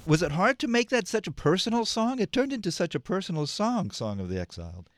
Was 0.06 0.24
it 0.24 0.32
hard 0.32 0.60
to 0.60 0.68
make 0.70 0.88
that 0.90 1.10
such 1.10 1.28
a 1.28 1.32
personal 1.32 1.84
song? 1.84 2.20
It 2.20 2.32
turned 2.32 2.54
into 2.54 2.72
such 2.72 2.96
a 2.96 3.02
personal 3.02 3.48
song, 3.48 3.92
Song 3.92 4.22
of 4.22 4.30
the 4.30 4.40
Exiled. 4.40 4.90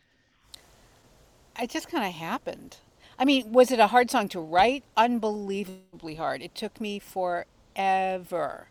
It 1.60 1.72
just 1.72 1.90
kind 1.90 2.06
of 2.06 2.14
happened. 2.14 2.78
I 3.18 3.26
mean, 3.26 3.52
was 3.52 3.72
it 3.72 3.80
a 3.80 3.88
hard 3.88 4.12
song 4.12 4.30
to 4.30 4.40
write? 4.40 4.84
Unbelievably 4.96 6.16
hard. 6.16 6.44
It 6.44 6.54
took 6.54 6.80
me 6.80 7.00
forever. 7.00 8.68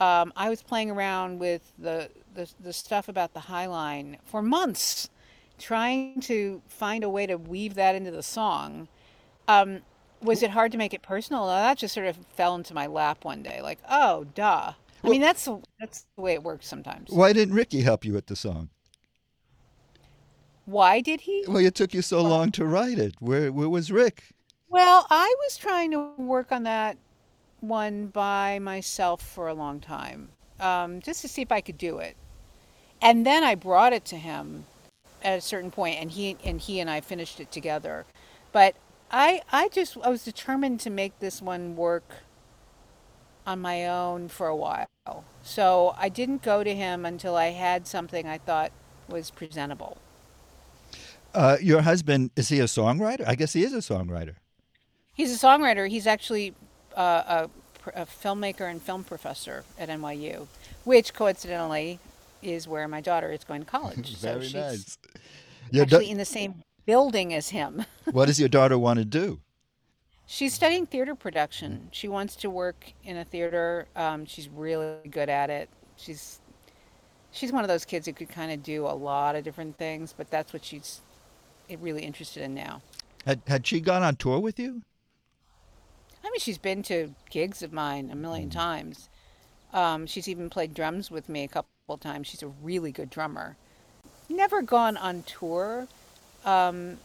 Um, 0.00 0.32
I 0.34 0.48
was 0.48 0.62
playing 0.62 0.90
around 0.90 1.40
with 1.40 1.72
the, 1.78 2.08
the 2.34 2.50
the 2.58 2.72
stuff 2.72 3.08
about 3.08 3.34
the 3.34 3.40
High 3.40 3.66
Line 3.66 4.16
for 4.24 4.42
months, 4.42 5.10
trying 5.58 6.20
to 6.22 6.62
find 6.68 7.04
a 7.04 7.08
way 7.08 7.26
to 7.26 7.36
weave 7.36 7.74
that 7.74 7.94
into 7.94 8.10
the 8.10 8.22
song. 8.22 8.88
Um, 9.48 9.80
was 10.22 10.42
it 10.42 10.50
hard 10.50 10.72
to 10.72 10.78
make 10.78 10.94
it 10.94 11.02
personal? 11.02 11.42
No, 11.46 11.48
that 11.48 11.78
just 11.78 11.94
sort 11.94 12.06
of 12.06 12.16
fell 12.34 12.54
into 12.54 12.74
my 12.74 12.86
lap 12.86 13.24
one 13.24 13.42
day. 13.42 13.60
Like, 13.62 13.78
oh, 13.88 14.24
duh. 14.34 14.72
I 15.04 15.08
mean, 15.08 15.20
that's 15.20 15.44
the- 15.44 15.62
that's 15.78 16.06
the 16.16 16.22
way 16.22 16.32
it 16.32 16.42
works 16.42 16.66
sometimes. 16.66 17.10
Why 17.10 17.32
didn't 17.32 17.54
Ricky 17.54 17.82
help 17.82 18.04
you 18.04 18.12
with 18.12 18.26
the 18.26 18.36
song? 18.36 18.70
Why 20.64 21.00
did 21.00 21.20
he? 21.22 21.44
Well, 21.46 21.58
it 21.58 21.74
took 21.76 21.94
you 21.94 22.02
so 22.02 22.22
long 22.22 22.50
to 22.52 22.64
write 22.64 22.98
it. 22.98 23.14
Where, 23.20 23.52
where 23.52 23.68
was 23.68 23.92
Rick? 23.92 24.24
Well, 24.68 25.06
I 25.10 25.32
was 25.44 25.56
trying 25.56 25.92
to 25.92 26.10
work 26.16 26.50
on 26.50 26.64
that 26.64 26.96
one 27.60 28.08
by 28.08 28.58
myself 28.58 29.22
for 29.22 29.46
a 29.46 29.54
long 29.54 29.78
time, 29.80 30.30
um, 30.58 31.00
just 31.00 31.20
to 31.22 31.28
see 31.28 31.42
if 31.42 31.52
I 31.52 31.60
could 31.60 31.78
do 31.78 31.98
it. 31.98 32.16
And 33.00 33.24
then 33.24 33.44
I 33.44 33.54
brought 33.54 33.92
it 33.92 34.04
to 34.06 34.16
him 34.16 34.64
at 35.26 35.38
a 35.38 35.40
certain 35.40 35.70
point, 35.72 36.00
and 36.00 36.12
he 36.12 36.36
and 36.44 36.60
he 36.60 36.78
and 36.80 36.88
I 36.88 37.00
finished 37.00 37.40
it 37.40 37.50
together. 37.50 38.06
But 38.52 38.76
I, 39.10 39.42
I 39.52 39.68
just 39.68 39.98
I 40.02 40.08
was 40.08 40.24
determined 40.24 40.80
to 40.80 40.90
make 40.90 41.18
this 41.18 41.42
one 41.42 41.76
work 41.76 42.08
on 43.44 43.60
my 43.60 43.86
own 43.86 44.28
for 44.28 44.46
a 44.46 44.56
while. 44.56 44.86
So 45.42 45.94
I 45.98 46.08
didn't 46.08 46.42
go 46.42 46.64
to 46.64 46.74
him 46.74 47.04
until 47.04 47.36
I 47.36 47.46
had 47.46 47.86
something 47.86 48.26
I 48.26 48.38
thought 48.38 48.72
was 49.08 49.30
presentable. 49.30 49.98
Uh, 51.34 51.56
your 51.60 51.82
husband, 51.82 52.30
is 52.34 52.48
he 52.48 52.60
a 52.60 52.64
songwriter? 52.64 53.24
I 53.26 53.34
guess 53.34 53.52
he 53.52 53.62
is 53.62 53.72
a 53.72 53.78
songwriter. 53.78 54.36
He's 55.12 55.32
a 55.32 55.46
songwriter. 55.46 55.88
He's 55.88 56.06
actually 56.06 56.54
uh, 56.96 57.46
a, 57.86 58.00
a 58.02 58.06
filmmaker 58.06 58.68
and 58.68 58.82
film 58.82 59.04
professor 59.04 59.64
at 59.78 59.88
NYU, 59.88 60.46
which 60.84 61.14
coincidentally 61.14 62.00
is 62.42 62.68
where 62.68 62.88
my 62.88 63.00
daughter 63.00 63.32
is 63.32 63.44
going 63.44 63.60
to 63.62 63.66
college. 63.66 64.16
so 64.20 64.34
Very 64.34 64.44
she's 64.44 64.54
nice. 64.54 64.98
Your 65.70 65.84
da- 65.84 65.96
actually 65.96 66.10
in 66.10 66.18
the 66.18 66.24
same 66.24 66.62
building 66.84 67.34
as 67.34 67.48
him. 67.48 67.84
what 68.12 68.26
does 68.26 68.38
your 68.38 68.48
daughter 68.48 68.78
want 68.78 68.98
to 68.98 69.04
do? 69.04 69.40
She's 70.26 70.54
studying 70.54 70.86
theater 70.86 71.14
production. 71.14 71.88
She 71.92 72.08
wants 72.08 72.34
to 72.36 72.50
work 72.50 72.92
in 73.04 73.16
a 73.16 73.24
theater. 73.24 73.86
Um, 73.94 74.26
she's 74.26 74.48
really 74.48 75.08
good 75.10 75.28
at 75.28 75.50
it. 75.50 75.68
She's 75.96 76.40
she's 77.30 77.52
one 77.52 77.62
of 77.62 77.68
those 77.68 77.84
kids 77.84 78.06
who 78.06 78.12
could 78.12 78.28
kind 78.28 78.50
of 78.50 78.62
do 78.62 78.86
a 78.86 78.94
lot 78.94 79.36
of 79.36 79.44
different 79.44 79.76
things, 79.78 80.14
but 80.16 80.30
that's 80.30 80.52
what 80.52 80.64
she's 80.64 81.00
really 81.80 82.02
interested 82.02 82.42
in 82.42 82.54
now. 82.54 82.82
Had, 83.24 83.42
had 83.46 83.66
she 83.66 83.80
gone 83.80 84.02
on 84.02 84.16
tour 84.16 84.38
with 84.38 84.58
you? 84.58 84.82
I 86.24 86.30
mean, 86.30 86.38
she's 86.38 86.58
been 86.58 86.82
to 86.84 87.14
gigs 87.30 87.62
of 87.62 87.72
mine 87.72 88.10
a 88.10 88.16
million 88.16 88.50
times. 88.50 89.08
Um, 89.72 90.06
she's 90.06 90.28
even 90.28 90.48
played 90.48 90.74
drums 90.74 91.10
with 91.10 91.28
me 91.28 91.44
a 91.44 91.48
couple 91.48 91.70
of 91.88 92.00
times. 92.00 92.26
She's 92.26 92.42
a 92.42 92.48
really 92.48 92.92
good 92.92 93.10
drummer. 93.10 93.56
Never 94.28 94.62
gone 94.62 94.96
on 94.96 95.22
tour. 95.22 95.86
Um, 96.44 96.98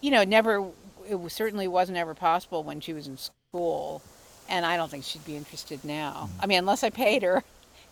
you 0.00 0.10
know, 0.10 0.24
never. 0.24 0.66
It 1.08 1.20
was, 1.20 1.32
certainly 1.32 1.68
wasn't 1.68 1.98
ever 1.98 2.14
possible 2.14 2.62
when 2.62 2.80
she 2.80 2.92
was 2.92 3.06
in 3.06 3.18
school, 3.18 4.02
and 4.48 4.64
I 4.64 4.76
don't 4.76 4.90
think 4.90 5.04
she'd 5.04 5.24
be 5.24 5.36
interested 5.36 5.84
now. 5.84 6.30
I 6.40 6.46
mean, 6.46 6.58
unless 6.58 6.82
I 6.82 6.90
paid 6.90 7.22
her, 7.22 7.34
and 7.34 7.42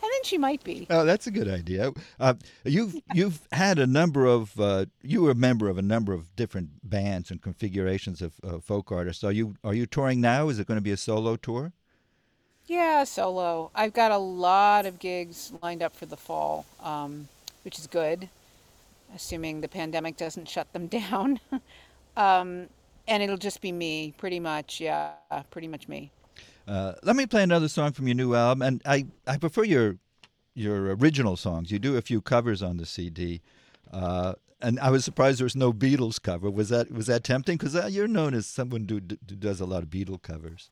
then 0.00 0.24
she 0.24 0.38
might 0.38 0.64
be. 0.64 0.86
Oh, 0.90 1.04
that's 1.04 1.26
a 1.26 1.30
good 1.30 1.48
idea. 1.48 1.92
Uh, 2.18 2.34
you've 2.64 2.96
you've 3.14 3.40
had 3.52 3.78
a 3.78 3.86
number 3.86 4.26
of 4.26 4.58
uh, 4.58 4.86
you 5.02 5.22
were 5.22 5.30
a 5.30 5.36
member 5.36 5.68
of 5.68 5.78
a 5.78 5.82
number 5.82 6.12
of 6.12 6.34
different 6.36 6.88
bands 6.88 7.30
and 7.30 7.40
configurations 7.40 8.22
of 8.22 8.34
uh, 8.42 8.58
folk 8.58 8.90
artists. 8.90 9.22
Are 9.22 9.32
you 9.32 9.54
are 9.62 9.74
you 9.74 9.86
touring 9.86 10.20
now? 10.20 10.48
Is 10.48 10.58
it 10.58 10.66
going 10.66 10.78
to 10.78 10.82
be 10.82 10.92
a 10.92 10.96
solo 10.96 11.36
tour? 11.36 11.72
Yeah, 12.66 13.04
solo. 13.04 13.70
I've 13.74 13.92
got 13.92 14.12
a 14.12 14.18
lot 14.18 14.86
of 14.86 14.98
gigs 14.98 15.52
lined 15.62 15.82
up 15.82 15.94
for 15.94 16.06
the 16.06 16.16
fall, 16.16 16.64
um, 16.82 17.28
which 17.64 17.78
is 17.78 17.86
good, 17.86 18.28
assuming 19.14 19.60
the 19.60 19.68
pandemic 19.68 20.16
doesn't 20.16 20.48
shut 20.48 20.72
them 20.72 20.86
down. 20.88 21.40
um, 22.16 22.68
and 23.08 23.22
it'll 23.22 23.36
just 23.36 23.60
be 23.60 23.72
me, 23.72 24.14
pretty 24.16 24.40
much. 24.40 24.80
Yeah, 24.80 25.12
pretty 25.50 25.68
much 25.68 25.88
me. 25.88 26.10
Uh, 26.66 26.94
let 27.02 27.16
me 27.16 27.26
play 27.26 27.42
another 27.42 27.68
song 27.68 27.92
from 27.92 28.06
your 28.06 28.14
new 28.14 28.34
album, 28.34 28.62
and 28.62 28.82
I, 28.84 29.06
I 29.26 29.36
prefer 29.36 29.64
your 29.64 29.96
your 30.54 30.94
original 30.94 31.36
songs. 31.36 31.70
You 31.72 31.78
do 31.78 31.96
a 31.96 32.02
few 32.02 32.20
covers 32.20 32.62
on 32.62 32.76
the 32.76 32.86
CD, 32.86 33.40
uh, 33.92 34.34
and 34.60 34.78
I 34.78 34.90
was 34.90 35.04
surprised 35.04 35.40
there 35.40 35.44
was 35.44 35.56
no 35.56 35.72
Beatles 35.72 36.22
cover. 36.22 36.50
Was 36.50 36.68
that 36.68 36.92
was 36.92 37.06
that 37.06 37.24
tempting? 37.24 37.56
Because 37.56 37.74
uh, 37.74 37.88
you're 37.90 38.08
known 38.08 38.34
as 38.34 38.46
someone 38.46 38.86
who, 38.88 39.00
does 39.00 39.60
a 39.60 39.66
lot 39.66 39.82
of 39.82 39.88
Beatle 39.88 40.20
covers. 40.22 40.70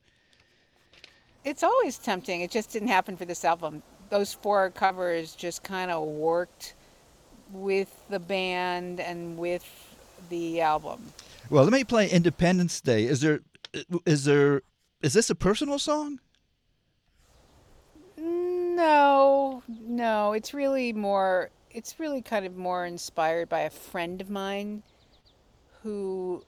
It's 1.45 1.63
always 1.63 1.99
tempting. 1.99 2.43
It 2.43 2.51
just 2.51 2.71
didn't 2.71 2.89
happen 2.89 3.17
for 3.17 3.25
this 3.25 3.45
album. 3.45 3.83
Those 4.11 4.35
four 4.35 4.71
covers 4.71 5.35
just 5.35 5.63
kind 5.63 5.91
of 5.91 6.07
worked 6.07 6.75
with 7.53 7.95
the 8.09 8.19
band 8.19 9.01
and 9.01 9.39
with 9.39 9.65
the 10.29 10.61
album. 10.61 11.13
Well, 11.49 11.65
let 11.65 11.73
me 11.73 11.85
play 11.85 12.09
Independence 12.09 12.81
Day. 12.81 13.05
Is 13.05 13.21
there 13.21 13.41
is 14.05 14.25
there 14.25 14.63
is 15.03 15.15
this 15.15 15.31
a 15.31 15.35
personal 15.35 15.79
song? 15.79 16.21
No, 18.17 19.63
no. 19.69 20.33
It's 20.33 20.53
really 20.53 20.93
more, 20.93 21.51
it's 21.71 21.99
really 21.99 22.23
kind 22.23 22.45
of 22.45 22.57
more 22.57 22.85
inspired 22.85 23.49
by 23.49 23.61
a 23.61 23.71
friend 23.71 24.21
of 24.21 24.31
mine 24.31 24.83
who 25.83 26.45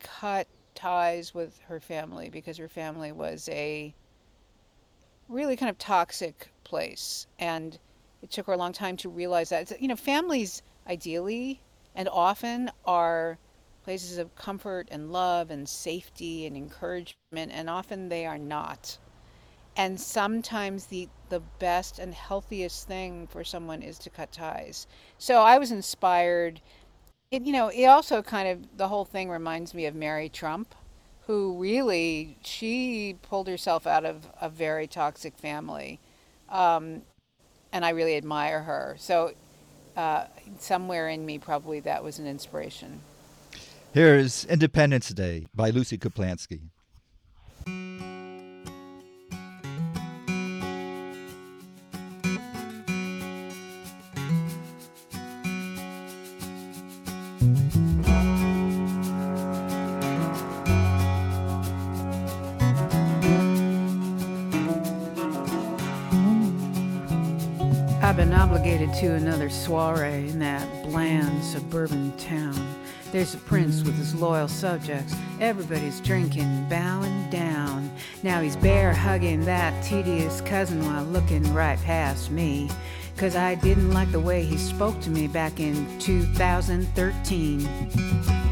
cut 0.00 0.48
ties 0.74 1.32
with 1.32 1.58
her 1.68 1.80
family 1.80 2.28
because 2.28 2.58
her 2.58 2.68
family 2.68 3.12
was 3.12 3.48
a 3.50 3.94
really 5.28 5.56
kind 5.56 5.70
of 5.70 5.78
toxic 5.78 6.48
place. 6.64 7.26
And 7.38 7.78
it 8.26 8.32
took 8.32 8.46
her 8.46 8.54
a 8.54 8.56
long 8.56 8.72
time 8.72 8.96
to 8.96 9.08
realize 9.08 9.50
that. 9.50 9.80
You 9.80 9.86
know, 9.86 9.94
families 9.94 10.62
ideally 10.88 11.60
and 11.94 12.08
often 12.08 12.72
are 12.84 13.38
places 13.84 14.18
of 14.18 14.34
comfort 14.34 14.88
and 14.90 15.12
love 15.12 15.52
and 15.52 15.68
safety 15.68 16.44
and 16.44 16.56
encouragement, 16.56 17.52
and 17.52 17.70
often 17.70 18.08
they 18.08 18.26
are 18.26 18.36
not. 18.36 18.98
And 19.76 20.00
sometimes 20.00 20.86
the, 20.86 21.08
the 21.28 21.38
best 21.60 22.00
and 22.00 22.12
healthiest 22.12 22.88
thing 22.88 23.28
for 23.28 23.44
someone 23.44 23.80
is 23.80 23.96
to 24.00 24.10
cut 24.10 24.32
ties. 24.32 24.88
So 25.18 25.42
I 25.42 25.58
was 25.58 25.70
inspired. 25.70 26.60
It, 27.30 27.42
you 27.42 27.52
know, 27.52 27.68
it 27.68 27.84
also 27.84 28.22
kind 28.22 28.48
of, 28.48 28.76
the 28.76 28.88
whole 28.88 29.04
thing 29.04 29.30
reminds 29.30 29.72
me 29.72 29.86
of 29.86 29.94
Mary 29.94 30.28
Trump, 30.28 30.74
who 31.28 31.56
really, 31.58 32.38
she 32.42 33.14
pulled 33.22 33.46
herself 33.46 33.86
out 33.86 34.04
of 34.04 34.26
a 34.40 34.48
very 34.48 34.88
toxic 34.88 35.38
family. 35.38 36.00
Um, 36.48 37.02
and 37.76 37.84
I 37.84 37.90
really 37.90 38.16
admire 38.16 38.62
her. 38.62 38.96
So 38.98 39.32
uh, 39.98 40.24
somewhere 40.58 41.10
in 41.10 41.26
me, 41.26 41.38
probably 41.38 41.80
that 41.80 42.02
was 42.02 42.18
an 42.18 42.26
inspiration. 42.26 43.00
Here's 43.92 44.46
Independence 44.46 45.10
Day 45.10 45.46
by 45.54 45.68
Lucy 45.68 45.98
Kaplansky. 45.98 46.70
I've 68.06 68.16
been 68.16 68.32
obligated 68.32 68.94
to 69.00 69.14
another 69.14 69.50
soiree 69.50 70.28
in 70.28 70.38
that 70.38 70.84
bland 70.84 71.42
suburban 71.42 72.16
town. 72.16 72.54
There's 73.10 73.34
a 73.34 73.38
prince 73.38 73.82
with 73.82 73.98
his 73.98 74.14
loyal 74.14 74.46
subjects. 74.46 75.12
Everybody's 75.40 76.00
drinking, 76.00 76.68
bowing 76.68 77.28
down. 77.30 77.90
Now 78.22 78.42
he's 78.42 78.54
bear 78.54 78.94
hugging 78.94 79.44
that 79.46 79.82
tedious 79.82 80.40
cousin 80.42 80.84
while 80.84 81.02
looking 81.02 81.52
right 81.52 81.80
past 81.80 82.30
me. 82.30 82.70
Cause 83.16 83.34
I 83.34 83.56
didn't 83.56 83.90
like 83.90 84.12
the 84.12 84.20
way 84.20 84.44
he 84.44 84.56
spoke 84.56 85.00
to 85.00 85.10
me 85.10 85.26
back 85.26 85.58
in 85.58 85.98
2013. 85.98 88.45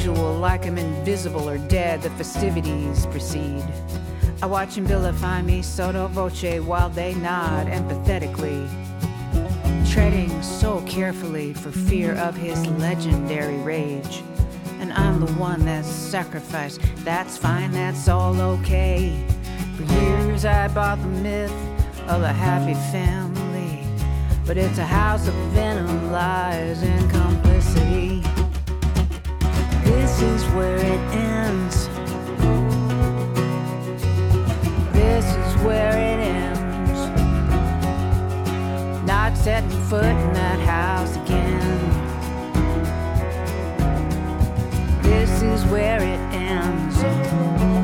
Usual, 0.00 0.32
like 0.38 0.64
I'm 0.64 0.78
invisible 0.78 1.46
or 1.46 1.58
dead, 1.58 2.00
the 2.00 2.08
festivities 2.10 3.04
proceed. 3.06 3.62
I 4.42 4.46
watch 4.46 4.78
him 4.78 4.86
vilify 4.86 5.42
me 5.42 5.60
sotto 5.60 6.06
voce 6.08 6.58
while 6.60 6.88
they 6.88 7.12
nod 7.16 7.66
empathetically, 7.66 8.66
treading 9.92 10.42
so 10.42 10.80
carefully 10.86 11.52
for 11.52 11.70
fear 11.70 12.14
of 12.14 12.34
his 12.34 12.66
legendary 12.78 13.58
rage. 13.58 14.22
And 14.80 14.90
I'm 14.94 15.20
the 15.20 15.32
one 15.34 15.66
that's 15.66 15.88
sacrificed. 15.88 16.80
That's 17.04 17.36
fine, 17.36 17.70
that's 17.72 18.08
all 18.08 18.40
okay. 18.40 19.22
For 19.76 19.82
years 19.82 20.46
I 20.46 20.68
bought 20.68 20.98
the 21.02 21.08
myth 21.08 21.52
of 22.08 22.22
a 22.22 22.32
happy 22.32 22.74
family, 22.90 23.84
but 24.46 24.56
it's 24.56 24.78
a 24.78 24.86
house 24.86 25.28
of 25.28 25.34
venom, 25.52 26.10
lies, 26.10 26.82
and 26.82 27.10
complicity. 27.10 28.09
This 29.90 30.22
is 30.22 30.44
where 30.54 30.76
it 30.76 31.00
ends. 31.12 31.88
This 34.92 35.24
is 35.24 35.62
where 35.62 35.90
it 35.90 36.20
ends. 36.38 37.00
Not 39.04 39.36
setting 39.36 39.70
foot 39.88 40.04
in 40.04 40.32
that 40.32 40.60
house 40.60 41.16
again. 41.16 41.80
This 45.02 45.42
is 45.42 45.64
where 45.66 46.00
it 46.00 46.20
ends. 46.32 47.79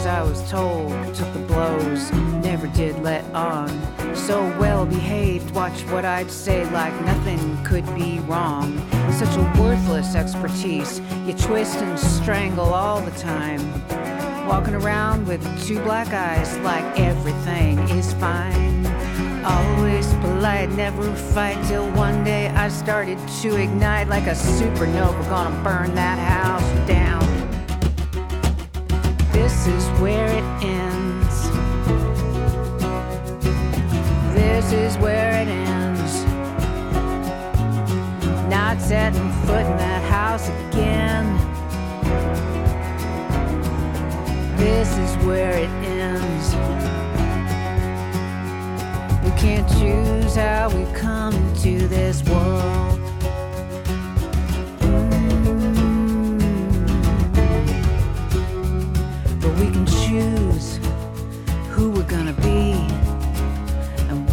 I 0.00 0.02
as 0.02 0.06
I 0.06 0.22
was 0.22 0.50
told, 0.50 1.14
took 1.14 1.30
the 1.34 1.40
blows, 1.40 2.10
never 2.42 2.68
did 2.68 2.98
let 3.02 3.22
on. 3.34 3.68
So 4.16 4.40
well 4.58 4.86
behaved, 4.86 5.54
watch 5.54 5.82
what 5.92 6.06
I'd 6.06 6.30
say 6.30 6.64
like 6.70 6.98
nothing 7.02 7.62
could 7.64 7.84
be 7.94 8.18
wrong. 8.20 8.78
Such 9.12 9.36
a 9.36 9.60
worthless 9.60 10.14
expertise, 10.14 11.00
you 11.26 11.34
twist 11.34 11.76
and 11.76 11.98
strangle 11.98 12.72
all 12.72 13.02
the 13.02 13.10
time. 13.18 13.60
Walking 14.48 14.74
around 14.74 15.26
with 15.26 15.42
two 15.66 15.78
black 15.82 16.08
eyes 16.14 16.56
like 16.60 16.98
everything 16.98 17.78
is 17.90 18.14
fine. 18.14 18.86
Always 19.44 20.06
polite, 20.14 20.70
never 20.70 21.14
fight 21.14 21.62
till 21.66 21.90
one 21.92 22.24
day 22.24 22.48
I 22.48 22.68
started 22.70 23.18
to 23.42 23.56
ignite 23.56 24.08
like 24.08 24.26
a 24.26 24.34
supernova, 24.34 25.28
gonna 25.28 25.62
burn 25.62 25.94
that 25.94 26.18
house 26.18 26.88
down. 26.88 27.29
This 29.32 29.66
is 29.66 29.84
where 30.00 30.26
it 30.26 30.44
ends. 30.62 31.50
This 34.34 34.72
is 34.72 34.96
where 34.98 35.42
it 35.42 35.48
ends. 35.48 36.24
Not 38.50 38.80
setting 38.80 39.30
foot 39.46 39.66
in 39.66 39.76
that 39.76 40.02
house 40.10 40.48
again. 40.48 41.36
This 44.56 44.96
is 44.98 45.16
where 45.24 45.52
it 45.52 45.70
ends. 45.84 46.54
We 49.24 49.30
can't 49.38 49.68
choose 49.78 50.34
how 50.34 50.68
we 50.70 50.84
come 50.92 51.34
into 51.34 51.88
this 51.88 52.22
world. 52.24 52.99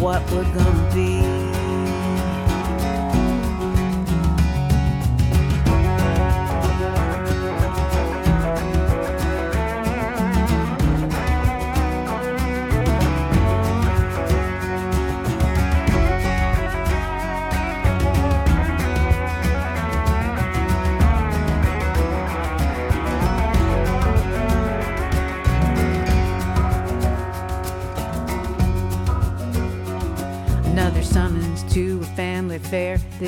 What 0.00 0.22
we're 0.30 0.44
gonna 0.54 0.94
be. 0.94 1.47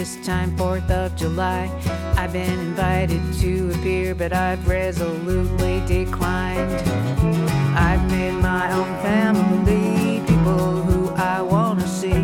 This 0.01 0.17
time 0.25 0.51
4th 0.57 0.91
of 0.91 1.15
July. 1.15 1.71
I've 2.17 2.33
been 2.33 2.59
invited 2.59 3.21
to 3.41 3.71
appear, 3.75 4.15
but 4.15 4.33
I've 4.33 4.67
resolutely 4.67 5.83
declined. 5.87 6.73
I've 7.77 8.03
made 8.11 8.33
my 8.41 8.73
own 8.73 8.93
family, 9.03 10.23
people 10.27 10.81
who 10.89 11.11
I 11.17 11.43
wanna 11.43 11.87
see. 11.87 12.23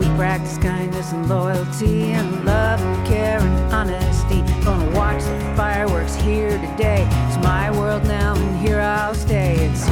We 0.00 0.06
practice 0.16 0.56
kindness 0.56 1.12
and 1.12 1.28
loyalty 1.28 2.12
and 2.12 2.46
love 2.46 2.80
and 2.80 3.06
care 3.06 3.40
and 3.40 3.74
honesty. 3.74 4.40
Gonna 4.64 4.90
watch 4.96 5.22
the 5.22 5.52
fireworks 5.54 6.14
here 6.14 6.56
today. 6.56 7.06
It's 7.26 7.36
my 7.44 7.70
world 7.78 8.04
now, 8.04 8.36
and 8.36 8.66
here 8.66 8.80
I'll 8.80 9.14
stay. 9.14 9.52
It's 9.66 9.86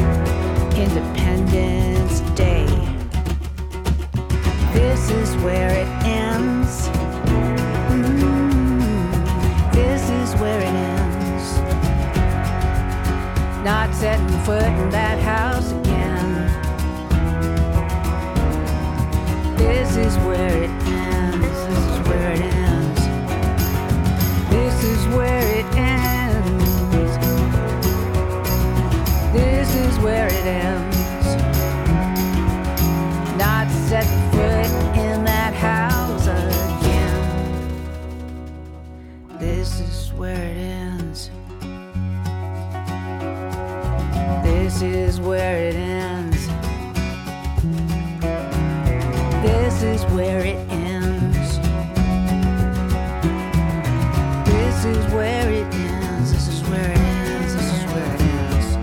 Independence 0.75 2.21
Day. 2.35 2.67
This 4.73 5.11
is 5.11 5.37
where 5.45 5.71
it 5.71 5.86
setting 14.01 14.29
foot 14.45 14.63
in 14.63 14.91
that 14.91 15.19
house 15.21 15.73
again. 15.73 16.47
This 19.57 19.97
is 19.97 20.15
where 20.19 20.65
it 20.65 20.76
this 44.79 45.09
is 45.09 45.21
where 45.21 45.57
it 45.57 45.75
ends. 45.75 46.49
This 49.43 49.83
is 49.83 50.05
where 50.13 50.45
it 50.45 50.57
ends. 50.71 51.59
This 54.47 54.85
is 54.85 55.13
where 55.15 55.51
it 55.51 55.75
ends. 55.75 56.31
This 56.31 56.49
is 56.49 56.63
where 56.69 56.91
it 56.91 56.99
ends. 56.99 57.55
This 57.55 57.73
is 57.73 57.85
where 57.91 58.15
it 58.15 58.21
ends. 58.21 58.77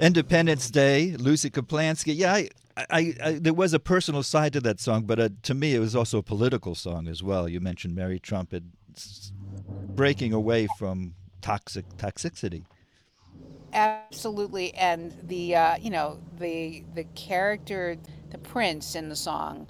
Independence 0.00 0.70
Day, 0.70 1.14
Lucy 1.18 1.50
Kaplansky. 1.50 2.16
Yeah, 2.16 2.32
I, 2.32 2.48
I, 2.78 3.14
I, 3.22 3.32
there 3.32 3.52
was 3.52 3.74
a 3.74 3.78
personal 3.78 4.22
side 4.22 4.54
to 4.54 4.62
that 4.62 4.80
song, 4.80 5.02
but 5.02 5.20
uh, 5.20 5.28
to 5.42 5.52
me, 5.52 5.74
it 5.74 5.78
was 5.78 5.94
also 5.94 6.16
a 6.16 6.22
political 6.22 6.74
song 6.74 7.06
as 7.06 7.22
well. 7.22 7.46
You 7.50 7.60
mentioned 7.60 7.94
Mary 7.94 8.18
Trump 8.18 8.52
had 8.52 8.70
breaking 9.94 10.32
away 10.32 10.68
from 10.78 11.14
toxic 11.40 11.84
toxicity. 11.96 12.64
Absolutely, 13.72 14.74
and 14.74 15.14
the 15.24 15.54
uh, 15.54 15.76
you 15.76 15.90
know 15.90 16.20
the 16.38 16.84
the 16.94 17.04
character, 17.14 17.96
the 18.30 18.38
prince 18.38 18.94
in 18.94 19.08
the 19.08 19.16
song, 19.16 19.66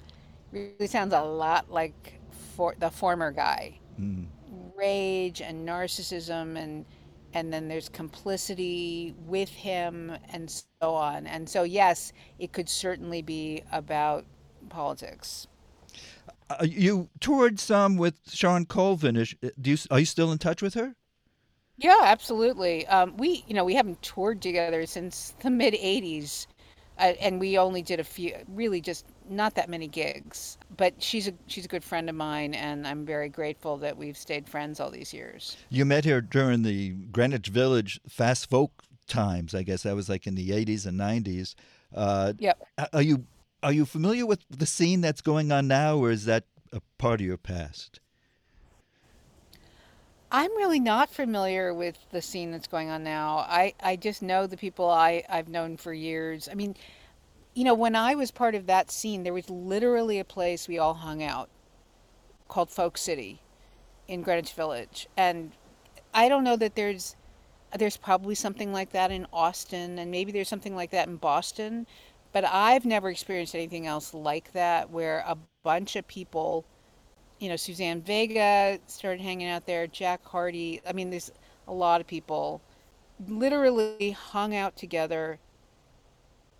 really 0.51 0.87
sounds 0.87 1.13
a 1.13 1.21
lot 1.21 1.69
like 1.69 2.19
for 2.55 2.75
the 2.79 2.89
former 2.89 3.31
guy. 3.31 3.79
Mm. 3.99 4.27
Rage 4.75 5.41
and 5.41 5.67
narcissism, 5.67 6.57
and 6.57 6.85
and 7.33 7.51
then 7.51 7.67
there's 7.67 7.89
complicity 7.89 9.13
with 9.25 9.49
him, 9.49 10.13
and 10.31 10.49
so 10.49 10.93
on. 10.93 11.27
And 11.27 11.47
so, 11.47 11.63
yes, 11.63 12.13
it 12.39 12.53
could 12.53 12.69
certainly 12.69 13.21
be 13.21 13.63
about 13.71 14.25
politics. 14.69 15.47
Uh, 16.49 16.63
you 16.63 17.09
toured 17.19 17.59
some 17.59 17.97
with 17.97 18.15
Shawn 18.27 18.65
Colvin. 18.65 19.15
Is, 19.15 19.35
do 19.61 19.71
you, 19.71 19.77
are 19.91 19.99
you 19.99 20.05
still 20.05 20.31
in 20.31 20.37
touch 20.37 20.61
with 20.61 20.73
her? 20.73 20.95
Yeah, 21.77 21.99
absolutely. 22.03 22.85
Um, 22.87 23.15
we, 23.17 23.43
you 23.47 23.53
know, 23.53 23.63
we 23.63 23.75
haven't 23.75 24.01
toured 24.01 24.41
together 24.41 24.85
since 24.85 25.33
the 25.41 25.49
mid 25.49 25.73
'80s, 25.75 26.47
uh, 26.97 27.13
and 27.21 27.39
we 27.39 27.57
only 27.57 27.81
did 27.81 27.99
a 27.99 28.03
few, 28.03 28.35
really 28.49 28.81
just 28.81 29.05
not 29.29 29.55
that 29.55 29.69
many 29.69 29.87
gigs. 29.87 30.57
But 30.75 31.01
she's 31.01 31.27
a 31.27 31.33
she's 31.47 31.65
a 31.65 31.69
good 31.69 31.83
friend 31.83 32.09
of 32.09 32.15
mine, 32.15 32.53
and 32.53 32.85
I'm 32.85 33.05
very 33.05 33.29
grateful 33.29 33.77
that 33.77 33.95
we've 33.95 34.17
stayed 34.17 34.49
friends 34.49 34.79
all 34.79 34.89
these 34.91 35.13
years. 35.13 35.55
You 35.69 35.85
met 35.85 36.03
her 36.05 36.19
during 36.19 36.63
the 36.63 36.89
Greenwich 36.89 37.47
Village 37.47 38.01
fast 38.09 38.49
folk 38.49 38.71
times. 39.07 39.55
I 39.55 39.63
guess 39.63 39.83
that 39.83 39.95
was 39.95 40.09
like 40.09 40.27
in 40.27 40.35
the 40.35 40.49
80s 40.49 40.85
and 40.85 40.99
90s. 40.99 41.55
Uh, 41.95 42.33
Yep. 42.39 42.63
are 42.93 43.01
you 43.01 43.25
are 43.61 43.73
you 43.73 43.85
familiar 43.85 44.25
with 44.25 44.39
the 44.49 44.65
scene 44.65 45.01
that's 45.01 45.21
going 45.21 45.51
on 45.51 45.67
now, 45.67 45.97
or 45.97 46.11
is 46.11 46.25
that 46.25 46.45
a 46.71 46.81
part 46.97 47.19
of 47.19 47.25
your 47.25 47.37
past? 47.37 47.99
I'm 50.31 50.55
really 50.57 50.79
not 50.79 51.09
familiar 51.09 51.73
with 51.73 51.97
the 52.11 52.21
scene 52.21 52.51
that's 52.51 52.67
going 52.67 52.89
on 52.89 53.03
now. 53.03 53.39
I, 53.39 53.73
I 53.81 53.95
just 53.95 54.21
know 54.21 54.45
the 54.45 54.57
people 54.57 54.87
I, 54.87 55.23
I've 55.27 55.49
known 55.49 55.75
for 55.75 55.91
years. 55.91 56.47
I 56.49 56.53
mean, 56.53 56.75
you 57.55 57.63
know, 57.63 57.73
when 57.73 57.95
I 57.95 58.13
was 58.13 58.29
part 58.29 58.53
of 58.53 58.67
that 58.67 58.91
scene, 58.91 59.23
there 59.23 59.33
was 59.33 59.49
literally 59.49 60.19
a 60.19 60.23
place 60.23 60.67
we 60.67 60.77
all 60.77 60.93
hung 60.93 61.23
out 61.23 61.49
called 62.47 62.69
Folk 62.69 62.97
City 62.97 63.41
in 64.07 64.21
Greenwich 64.21 64.53
Village. 64.53 65.07
And 65.17 65.51
I 66.13 66.29
don't 66.29 66.43
know 66.43 66.55
that 66.57 66.75
there's 66.75 67.15
there's 67.77 67.97
probably 67.97 68.33
something 68.33 68.73
like 68.73 68.91
that 68.93 69.11
in 69.11 69.27
Austin 69.31 69.99
and 69.99 70.09
maybe 70.09 70.31
there's 70.31 70.49
something 70.49 70.75
like 70.75 70.89
that 70.89 71.07
in 71.07 71.17
Boston, 71.17 71.85
but 72.31 72.45
I've 72.45 72.85
never 72.85 73.09
experienced 73.09 73.55
anything 73.55 73.87
else 73.87 74.13
like 74.13 74.51
that 74.53 74.89
where 74.89 75.23
a 75.27 75.37
bunch 75.63 75.95
of 75.95 76.07
people 76.07 76.65
you 77.39 77.47
know, 77.47 77.55
Suzanne 77.55 78.01
Vega 78.01 78.79
started 78.87 79.21
hanging 79.21 79.47
out 79.47 79.65
there, 79.65 79.87
Jack 79.87 80.25
Hardy. 80.25 80.81
I 80.87 80.93
mean, 80.93 81.09
there's 81.09 81.31
a 81.67 81.73
lot 81.73 82.01
of 82.01 82.07
people 82.07 82.61
literally 83.27 84.11
hung 84.11 84.55
out 84.55 84.75
together 84.75 85.39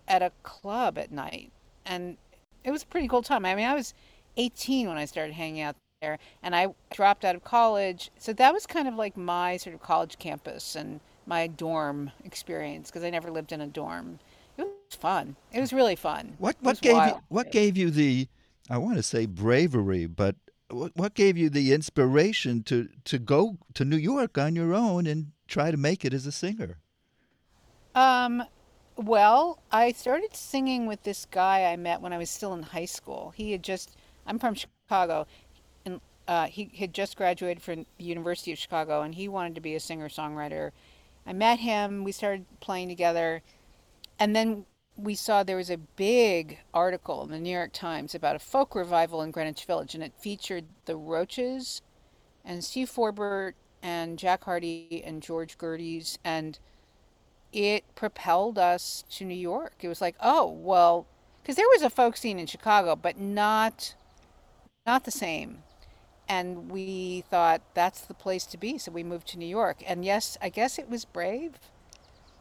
at 0.08 0.22
a 0.22 0.32
club 0.42 0.98
at 0.98 1.12
night. 1.12 1.52
And 1.84 2.16
it 2.64 2.70
was 2.70 2.82
a 2.82 2.86
pretty 2.86 3.08
cool 3.08 3.22
time. 3.22 3.44
I 3.44 3.54
mean, 3.54 3.66
I 3.66 3.74
was 3.74 3.94
18 4.36 4.88
when 4.88 4.96
I 4.96 5.04
started 5.04 5.34
hanging 5.34 5.60
out 5.60 5.76
there, 6.00 6.18
and 6.42 6.56
I 6.56 6.68
dropped 6.90 7.24
out 7.24 7.34
of 7.34 7.44
college. 7.44 8.10
So 8.18 8.32
that 8.32 8.52
was 8.52 8.66
kind 8.66 8.88
of 8.88 8.94
like 8.94 9.16
my 9.16 9.58
sort 9.58 9.74
of 9.74 9.82
college 9.82 10.18
campus 10.18 10.74
and 10.74 11.00
my 11.26 11.46
dorm 11.46 12.10
experience 12.24 12.90
because 12.90 13.04
I 13.04 13.10
never 13.10 13.30
lived 13.30 13.52
in 13.52 13.60
a 13.60 13.66
dorm. 13.66 14.18
It 14.90 14.96
was 14.96 15.00
fun. 15.00 15.36
It 15.52 15.60
was 15.60 15.72
really 15.72 15.94
fun. 15.94 16.34
What 16.38 16.56
what 16.60 16.80
gave 16.80 16.96
you 16.96 17.20
what 17.28 17.52
gave 17.52 17.76
you 17.76 17.90
the 17.90 18.26
I 18.68 18.78
want 18.78 18.96
to 18.96 19.02
say 19.04 19.26
bravery, 19.26 20.06
but 20.06 20.34
what 20.68 20.92
what 20.96 21.14
gave 21.14 21.38
you 21.38 21.48
the 21.48 21.72
inspiration 21.72 22.64
to 22.64 22.88
to 23.04 23.18
go 23.20 23.58
to 23.74 23.84
New 23.84 23.96
York 23.96 24.36
on 24.36 24.56
your 24.56 24.74
own 24.74 25.06
and 25.06 25.32
try 25.46 25.70
to 25.70 25.76
make 25.76 26.04
it 26.04 26.12
as 26.12 26.26
a 26.26 26.32
singer? 26.32 26.78
Um, 27.94 28.42
well, 28.96 29.62
I 29.70 29.92
started 29.92 30.34
singing 30.34 30.86
with 30.86 31.04
this 31.04 31.24
guy 31.24 31.64
I 31.64 31.76
met 31.76 32.00
when 32.00 32.12
I 32.12 32.18
was 32.18 32.30
still 32.30 32.52
in 32.54 32.62
high 32.62 32.84
school. 32.84 33.32
He 33.36 33.52
had 33.52 33.62
just, 33.62 33.96
I'm 34.26 34.38
from 34.38 34.54
Chicago, 34.54 35.26
and 35.84 36.00
uh, 36.28 36.46
he 36.46 36.70
had 36.78 36.92
just 36.92 37.16
graduated 37.16 37.62
from 37.62 37.86
the 37.98 38.04
University 38.04 38.52
of 38.52 38.58
Chicago, 38.58 39.02
and 39.02 39.14
he 39.14 39.28
wanted 39.28 39.54
to 39.56 39.60
be 39.60 39.74
a 39.74 39.80
singer 39.80 40.08
songwriter. 40.08 40.70
I 41.26 41.32
met 41.32 41.58
him, 41.60 42.04
we 42.04 42.12
started 42.12 42.44
playing 42.60 42.88
together, 42.88 43.42
and 44.18 44.36
then 44.36 44.66
we 45.02 45.14
saw 45.14 45.42
there 45.42 45.56
was 45.56 45.70
a 45.70 45.76
big 45.76 46.58
article 46.74 47.22
in 47.22 47.30
the 47.30 47.38
New 47.38 47.54
York 47.54 47.72
Times 47.72 48.14
about 48.14 48.36
a 48.36 48.40
folk 48.40 48.74
revival 48.74 49.22
in 49.22 49.30
Greenwich 49.30 49.64
Village, 49.64 49.94
and 49.94 50.04
it 50.04 50.12
featured 50.18 50.64
the 50.84 50.96
Roaches 50.96 51.82
and 52.44 52.64
Steve 52.64 52.88
Forbert 52.88 53.54
and 53.82 54.18
Jack 54.18 54.44
Hardy 54.44 55.02
and 55.04 55.22
George 55.22 55.56
Gerdes, 55.58 56.18
and 56.24 56.58
it 57.52 57.84
propelled 57.94 58.58
us 58.58 59.04
to 59.10 59.24
New 59.24 59.34
York. 59.34 59.72
It 59.80 59.88
was 59.88 60.00
like, 60.00 60.16
oh, 60.20 60.46
well, 60.46 61.06
because 61.42 61.56
there 61.56 61.68
was 61.68 61.82
a 61.82 61.90
folk 61.90 62.16
scene 62.16 62.38
in 62.38 62.46
Chicago, 62.46 62.94
but 62.96 63.18
not 63.18 63.94
not 64.86 65.04
the 65.04 65.10
same. 65.10 65.62
And 66.28 66.70
we 66.70 67.24
thought 67.28 67.60
that's 67.74 68.02
the 68.02 68.14
place 68.14 68.46
to 68.46 68.56
be, 68.58 68.78
so 68.78 68.92
we 68.92 69.02
moved 69.02 69.26
to 69.28 69.38
New 69.38 69.46
York. 69.46 69.82
And 69.86 70.04
yes, 70.04 70.38
I 70.40 70.48
guess 70.48 70.78
it 70.78 70.88
was 70.88 71.04
brave, 71.04 71.58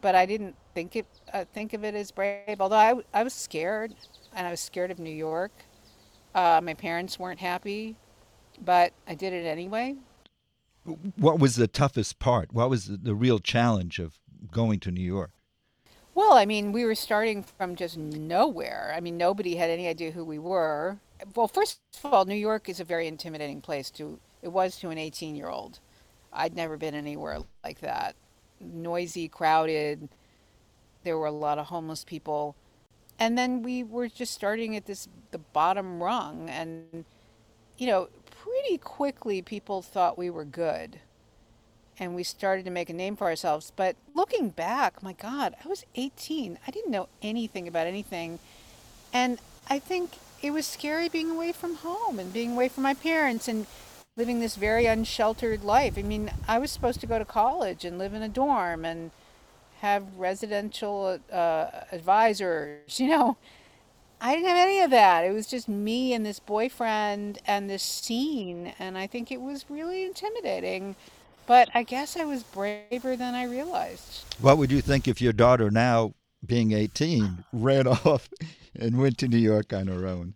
but 0.02 0.16
I 0.16 0.26
didn't 0.26 0.56
think 0.74 0.96
it 0.96 1.06
uh, 1.34 1.46
think 1.54 1.74
of 1.74 1.84
it 1.84 1.96
as 1.96 2.12
brave. 2.12 2.60
Although 2.60 2.76
I, 2.76 2.94
I 3.14 3.24
was 3.24 3.34
scared, 3.34 3.96
and 4.34 4.48
I 4.48 4.52
was 4.52 4.60
scared 4.60 4.92
of 4.92 5.00
New 5.00 5.10
York. 5.10 5.52
Uh, 6.36 6.62
my 6.64 6.74
parents 6.74 7.18
weren't 7.18 7.40
happy, 7.40 7.96
but 8.64 8.94
I 9.08 9.16
did 9.16 9.34
it 9.34 9.46
anyway. 9.46 9.96
What 11.16 11.40
was 11.40 11.56
the 11.56 11.68
toughest 11.68 12.20
part? 12.20 12.54
What 12.54 12.70
was 12.70 12.86
the, 12.86 12.98
the 12.98 13.16
real 13.16 13.40
challenge 13.40 14.00
of 14.00 14.20
going 14.52 14.80
to 14.82 14.92
New 14.92 15.04
York? 15.04 15.32
Well, 16.16 16.34
I 16.34 16.46
mean, 16.46 16.72
we 16.72 16.86
were 16.86 16.96
starting 16.96 17.44
from 17.44 17.76
just 17.76 17.98
nowhere. 17.98 18.94
I 18.96 19.00
mean, 19.00 19.18
nobody 19.18 19.56
had 19.56 19.70
any 19.70 19.88
idea 19.88 20.12
who 20.12 20.26
we 20.26 20.40
were. 20.40 21.00
Well, 21.36 21.48
first 21.48 21.80
of 22.04 22.14
all, 22.14 22.26
New 22.26 22.36
York 22.36 22.70
is 22.70 22.80
a 22.80 22.84
very 22.84 23.08
intimidating 23.08 23.62
place 23.62 23.90
to 23.92 24.20
it 24.42 24.50
was 24.50 24.78
to 24.78 24.90
an 24.90 24.98
18-year-old. 24.98 25.80
I'd 26.32 26.56
never 26.56 26.78
been 26.78 26.96
anywhere 26.96 27.40
like 27.64 27.80
that. 27.82 28.16
Noisy, 28.62 29.28
crowded. 29.28 30.10
There 31.04 31.18
were 31.18 31.26
a 31.26 31.32
lot 31.32 31.58
of 31.58 31.68
homeless 31.68 32.04
people. 32.04 32.56
And 33.18 33.38
then 33.38 33.64
we 33.64 33.84
were 33.84 34.08
just 34.08 34.34
starting 34.34 34.76
at 34.76 34.86
this 34.86 35.08
the 35.32 35.38
bottom 35.38 36.02
rung 36.02 36.50
and 36.50 37.06
you 37.78 37.88
know, 37.88 38.10
pretty 38.44 38.78
quickly 38.78 39.42
people 39.42 39.82
thought 39.82 40.18
we 40.18 40.30
were 40.30 40.46
good 40.46 41.00
and 41.98 42.16
we 42.16 42.24
started 42.24 42.66
to 42.66 42.72
make 42.72 42.90
a 42.90 42.94
name 42.94 43.16
for 43.16 43.28
ourselves. 43.28 43.72
But 43.76 43.96
looking 44.14 44.50
back, 44.50 45.02
my 45.02 45.14
God, 45.14 45.56
I 45.64 45.68
was 45.68 45.86
18. 45.96 46.60
I 46.66 46.72
didn't 46.72 46.92
know 46.92 47.08
anything 47.22 47.68
about 47.68 47.88
anything. 47.88 48.40
And 49.14 49.40
I 49.70 49.80
think 49.80 50.12
it 50.42 50.52
was 50.52 50.66
scary 50.66 51.10
being 51.10 51.30
away 51.30 51.52
from 51.52 51.76
home 51.76 52.20
and 52.20 52.32
being 52.32 52.54
away 52.54 52.70
from 52.70 52.84
my 52.84 52.94
parents 52.94 53.48
and 53.48 53.66
living 54.20 54.42
this 54.42 54.58
very 54.58 54.86
unsheltered 54.86 55.64
life. 55.64 55.98
I 55.98 56.02
mean, 56.02 56.30
I 56.46 56.60
was 56.60 56.72
supposed 56.72 57.00
to 57.00 57.08
go 57.08 57.18
to 57.18 57.24
college 57.24 57.86
and 57.86 57.98
live 57.98 58.14
in 58.14 58.22
a 58.22 58.28
dorm 58.28 58.84
and 58.84 59.12
have 59.80 60.04
residential 60.18 61.20
uh, 61.32 61.68
advisors, 61.94 63.00
you 63.00 63.08
know. 63.08 63.38
I 64.22 64.36
didn't 64.36 64.50
have 64.50 64.58
any 64.58 64.82
of 64.82 64.92
that. 64.92 65.24
It 65.24 65.32
was 65.32 65.48
just 65.48 65.70
me 65.70 66.14
and 66.14 66.26
this 66.26 66.42
boyfriend 66.42 67.40
and 67.48 67.70
this 67.70 67.82
scene. 67.82 68.74
And 68.78 68.98
I 68.98 69.08
think 69.08 69.32
it 69.32 69.40
was 69.40 69.64
really 69.70 70.04
intimidating. 70.04 70.98
But 71.48 71.70
I 71.74 71.84
guess 71.84 72.18
I 72.18 72.26
was 72.26 72.44
braver 72.44 73.16
than 73.16 73.34
I 73.34 73.46
realized. 73.46 74.26
What 74.42 74.58
would 74.58 74.74
you 74.74 74.82
think 74.82 75.08
if 75.08 75.22
your 75.22 75.32
daughter, 75.32 75.72
now 75.72 76.14
being 76.46 76.74
18, 76.74 77.46
ran 77.54 77.88
off 78.06 78.28
and 78.76 79.00
went 79.00 79.18
to 79.20 79.30
New 79.30 79.38
York 79.38 79.72
on 79.72 79.88
her 79.88 80.06
own? 80.06 80.34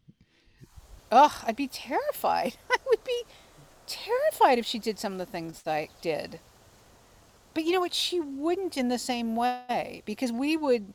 Ugh, 1.12 1.34
I'd 1.46 1.58
be 1.58 1.68
terrified. 1.68 2.56
I 2.72 2.78
would 2.88 3.04
be 3.04 3.24
terrified 3.88 4.60
if 4.60 4.66
she 4.66 4.80
did 4.80 5.00
some 5.00 5.14
of 5.14 5.20
the 5.20 5.26
things 5.26 5.64
I 5.68 5.90
did. 6.02 6.40
But 7.54 7.66
you 7.66 7.72
know 7.72 7.80
what? 7.82 7.94
She 7.94 8.20
wouldn't 8.20 8.78
in 8.78 8.90
the 8.90 9.00
same 9.00 9.36
way 9.36 10.02
because 10.06 10.32
we 10.32 10.58
would 10.58 10.94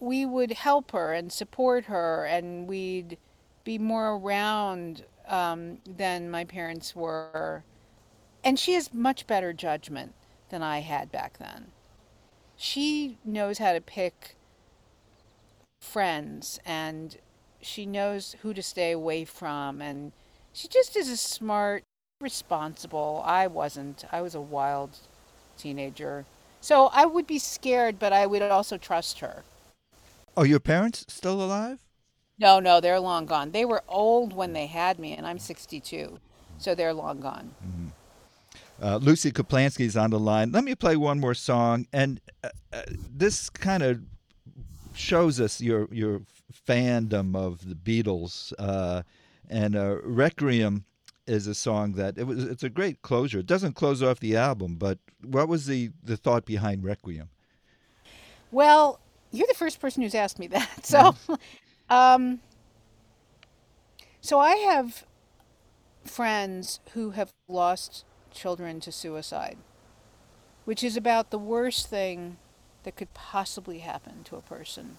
we 0.00 0.26
would 0.26 0.52
help 0.52 0.90
her 0.92 1.12
and 1.12 1.32
support 1.32 1.84
her 1.86 2.24
and 2.26 2.66
we'd 2.66 3.18
be 3.64 3.78
more 3.78 4.14
around 4.16 5.04
um, 5.28 5.78
than 5.86 6.30
my 6.30 6.44
parents 6.44 6.96
were. 6.96 7.64
And 8.44 8.58
she 8.58 8.74
has 8.74 8.92
much 8.92 9.26
better 9.28 9.52
judgment 9.52 10.14
than 10.50 10.62
I 10.62 10.80
had 10.80 11.12
back 11.12 11.38
then. 11.38 11.72
she 12.56 13.18
knows 13.24 13.58
how 13.58 13.72
to 13.72 13.80
pick 13.80 14.36
friends 15.80 16.60
and 16.64 17.18
she 17.60 17.86
knows 17.86 18.36
who 18.42 18.54
to 18.54 18.62
stay 18.62 18.92
away 18.92 19.24
from 19.24 19.80
and 19.82 20.12
she 20.52 20.68
just 20.68 20.96
is 20.96 21.08
a 21.08 21.16
smart 21.16 21.84
responsible 22.20 23.22
i 23.26 23.46
wasn't. 23.46 24.04
I 24.12 24.20
was 24.20 24.34
a 24.34 24.40
wild 24.40 24.90
teenager. 25.58 26.24
So 26.60 26.90
i 26.92 27.04
would 27.04 27.26
be 27.26 27.38
scared 27.38 27.98
but 27.98 28.12
i 28.12 28.26
would 28.26 28.42
also 28.42 28.76
trust 28.78 29.20
her. 29.20 29.42
Are 30.36 30.46
your 30.46 30.60
parents 30.60 31.04
still 31.08 31.42
alive? 31.42 31.80
no 32.38 32.60
no 32.60 32.80
they're 32.80 33.00
long 33.00 33.26
gone. 33.26 33.50
They 33.50 33.64
were 33.64 33.82
old 33.88 34.32
when 34.32 34.52
they 34.52 34.66
had 34.66 34.98
me 34.98 35.12
and 35.14 35.26
i'm 35.26 35.38
62 35.38 36.18
so 36.58 36.74
they're 36.74 36.94
long 36.94 37.20
gone. 37.20 37.54
Uh, 38.80 38.96
Lucy 38.96 39.30
Kaplansky 39.30 39.84
is 39.84 39.96
on 39.96 40.10
the 40.10 40.18
line. 40.18 40.50
Let 40.50 40.64
me 40.64 40.74
play 40.74 40.96
one 40.96 41.20
more 41.20 41.34
song, 41.34 41.86
and 41.92 42.20
uh, 42.42 42.48
uh, 42.72 42.82
this 43.14 43.48
kind 43.48 43.82
of 43.82 44.00
shows 44.94 45.40
us 45.40 45.60
your 45.60 45.88
your 45.92 46.22
fandom 46.68 47.36
of 47.36 47.68
the 47.68 47.74
Beatles. 47.74 48.52
And 49.48 49.76
uh, 49.76 49.98
Requiem 50.02 50.84
is 51.26 51.46
a 51.46 51.54
song 51.54 51.92
that 51.92 52.18
it 52.18 52.26
was. 52.26 52.44
It's 52.44 52.62
a 52.62 52.68
great 52.70 53.02
closure. 53.02 53.40
It 53.40 53.46
doesn't 53.46 53.74
close 53.74 54.02
off 54.02 54.20
the 54.20 54.36
album, 54.36 54.76
but 54.76 54.98
what 55.22 55.48
was 55.48 55.66
the 55.66 55.90
the 56.02 56.16
thought 56.16 56.44
behind 56.44 56.84
Requiem? 56.84 57.28
Well, 58.50 59.00
you're 59.30 59.46
the 59.46 59.54
first 59.54 59.80
person 59.80 60.02
who's 60.02 60.14
asked 60.14 60.38
me 60.38 60.46
that. 60.48 60.68
So, 60.84 61.14
um, 61.88 62.40
so 64.20 64.38
I 64.38 64.56
have 64.56 65.04
friends 66.04 66.80
who 66.92 67.10
have 67.10 67.32
lost 67.48 68.04
children 68.32 68.80
to 68.80 68.92
suicide, 68.92 69.56
which 70.64 70.84
is 70.84 70.96
about 70.96 71.30
the 71.30 71.38
worst 71.38 71.88
thing 71.88 72.36
that 72.82 72.96
could 72.96 73.14
possibly 73.14 73.78
happen 73.78 74.24
to 74.24 74.36
a 74.36 74.40
person. 74.40 74.98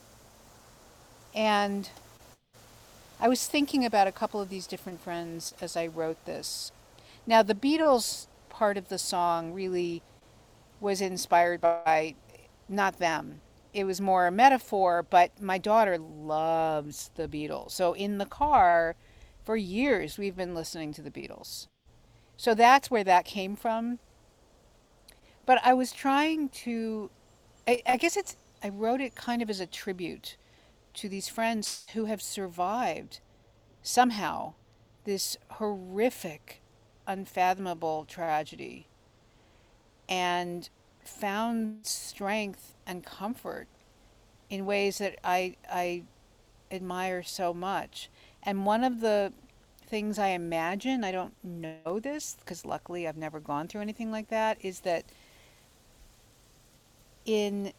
And 1.35 1.89
I 3.19 3.27
was 3.27 3.47
thinking 3.47 3.85
about 3.85 4.07
a 4.07 4.11
couple 4.11 4.41
of 4.41 4.49
these 4.49 4.67
different 4.67 5.01
friends 5.01 5.53
as 5.61 5.77
I 5.77 5.87
wrote 5.87 6.25
this. 6.25 6.71
Now, 7.25 7.41
the 7.41 7.55
Beatles 7.55 8.27
part 8.49 8.77
of 8.77 8.89
the 8.89 8.97
song 8.97 9.53
really 9.53 10.01
was 10.81 11.01
inspired 11.01 11.61
by 11.61 12.15
not 12.67 12.99
them. 12.99 13.41
It 13.73 13.85
was 13.85 14.01
more 14.01 14.27
a 14.27 14.31
metaphor, 14.31 15.03
but 15.09 15.41
my 15.41 15.57
daughter 15.57 15.97
loves 15.97 17.09
the 17.15 17.27
Beatles. 17.27 17.71
So 17.71 17.93
in 17.93 18.17
the 18.17 18.25
car, 18.25 18.95
for 19.43 19.55
years, 19.55 20.17
we've 20.17 20.35
been 20.35 20.53
listening 20.53 20.93
to 20.93 21.01
the 21.01 21.09
Beatles. 21.09 21.67
So 22.37 22.53
that's 22.53 22.91
where 22.91 23.03
that 23.03 23.25
came 23.25 23.55
from. 23.55 23.99
But 25.45 25.59
I 25.63 25.73
was 25.73 25.91
trying 25.91 26.49
to, 26.49 27.09
I, 27.67 27.81
I 27.85 27.97
guess 27.97 28.15
it's, 28.15 28.35
I 28.63 28.69
wrote 28.69 29.01
it 29.01 29.15
kind 29.15 29.41
of 29.41 29.49
as 29.49 29.59
a 29.59 29.65
tribute 29.65 30.37
to 30.95 31.09
these 31.09 31.27
friends 31.27 31.85
who 31.93 32.05
have 32.05 32.21
survived 32.21 33.19
somehow 33.81 34.53
this 35.03 35.37
horrific, 35.51 36.61
unfathomable 37.07 38.05
tragedy 38.05 38.87
and 40.07 40.69
found 41.03 41.85
strength 41.85 42.75
and 42.85 43.05
comfort 43.05 43.67
in 44.49 44.65
ways 44.65 44.99
that 44.99 45.17
I, 45.23 45.55
I 45.69 46.03
admire 46.71 47.23
so 47.23 47.53
much. 47.53 48.09
And 48.43 48.65
one 48.65 48.83
of 48.83 48.99
the 48.99 49.33
things 49.87 50.17
I 50.17 50.29
imagine, 50.29 51.03
I 51.03 51.11
don't 51.11 51.33
know 51.43 51.99
this 51.99 52.37
because 52.39 52.65
luckily 52.65 53.07
I've 53.07 53.17
never 53.17 53.39
gone 53.39 53.67
through 53.67 53.81
anything 53.81 54.11
like 54.11 54.29
that, 54.29 54.57
is 54.61 54.81
that 54.81 55.05
in, 57.25 57.73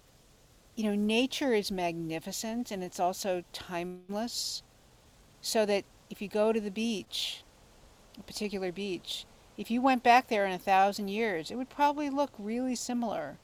you 0.77 0.85
know, 0.85 0.95
nature 0.95 1.53
is 1.53 1.71
magnificent 1.71 2.71
and 2.71 2.83
it's 2.83 3.01
also 3.01 3.45
timeless. 3.53 4.63
So 5.41 5.67
that 5.67 5.85
if 6.11 6.23
you 6.23 6.29
go 6.29 6.53
to 6.53 6.61
the 6.61 6.71
beach, 6.71 7.43
a 8.19 8.23
particular 8.23 8.73
beach, 8.73 9.27
if 9.57 9.71
you 9.71 9.81
went 9.81 10.03
back 10.03 10.29
there 10.29 10.47
in 10.47 10.53
a 10.53 10.59
thousand 10.59 11.09
years, 11.09 11.51
it 11.51 11.57
would 11.57 11.71
probably 11.71 12.11
look 12.11 12.33
really 12.39 12.75
similar. 12.75 13.39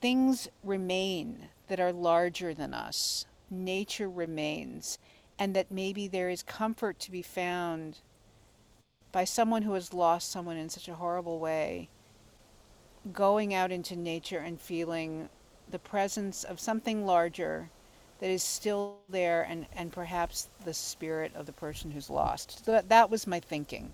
Things 0.00 0.48
remain 0.62 1.48
that 1.68 1.80
are 1.80 1.92
larger 1.92 2.54
than 2.54 2.72
us. 2.72 3.26
Nature 3.50 4.08
remains, 4.08 4.98
and 5.38 5.54
that 5.54 5.70
maybe 5.70 6.06
there 6.06 6.30
is 6.30 6.42
comfort 6.42 6.98
to 7.00 7.10
be 7.10 7.22
found 7.22 7.98
by 9.10 9.24
someone 9.24 9.62
who 9.62 9.72
has 9.72 9.92
lost 9.92 10.30
someone 10.30 10.56
in 10.56 10.68
such 10.68 10.88
a 10.88 10.94
horrible 10.94 11.38
way, 11.38 11.88
going 13.12 13.52
out 13.52 13.72
into 13.72 13.96
nature 13.96 14.38
and 14.38 14.60
feeling 14.60 15.28
the 15.70 15.78
presence 15.78 16.44
of 16.44 16.60
something 16.60 17.04
larger 17.06 17.70
that 18.20 18.30
is 18.30 18.42
still 18.42 18.98
there 19.08 19.42
and, 19.48 19.66
and 19.76 19.92
perhaps 19.92 20.48
the 20.64 20.74
spirit 20.74 21.32
of 21.34 21.46
the 21.46 21.52
person 21.52 21.90
who's 21.90 22.10
lost. 22.10 22.64
So 22.64 22.72
that, 22.72 22.88
that 22.88 23.10
was 23.10 23.26
my 23.26 23.40
thinking. 23.40 23.92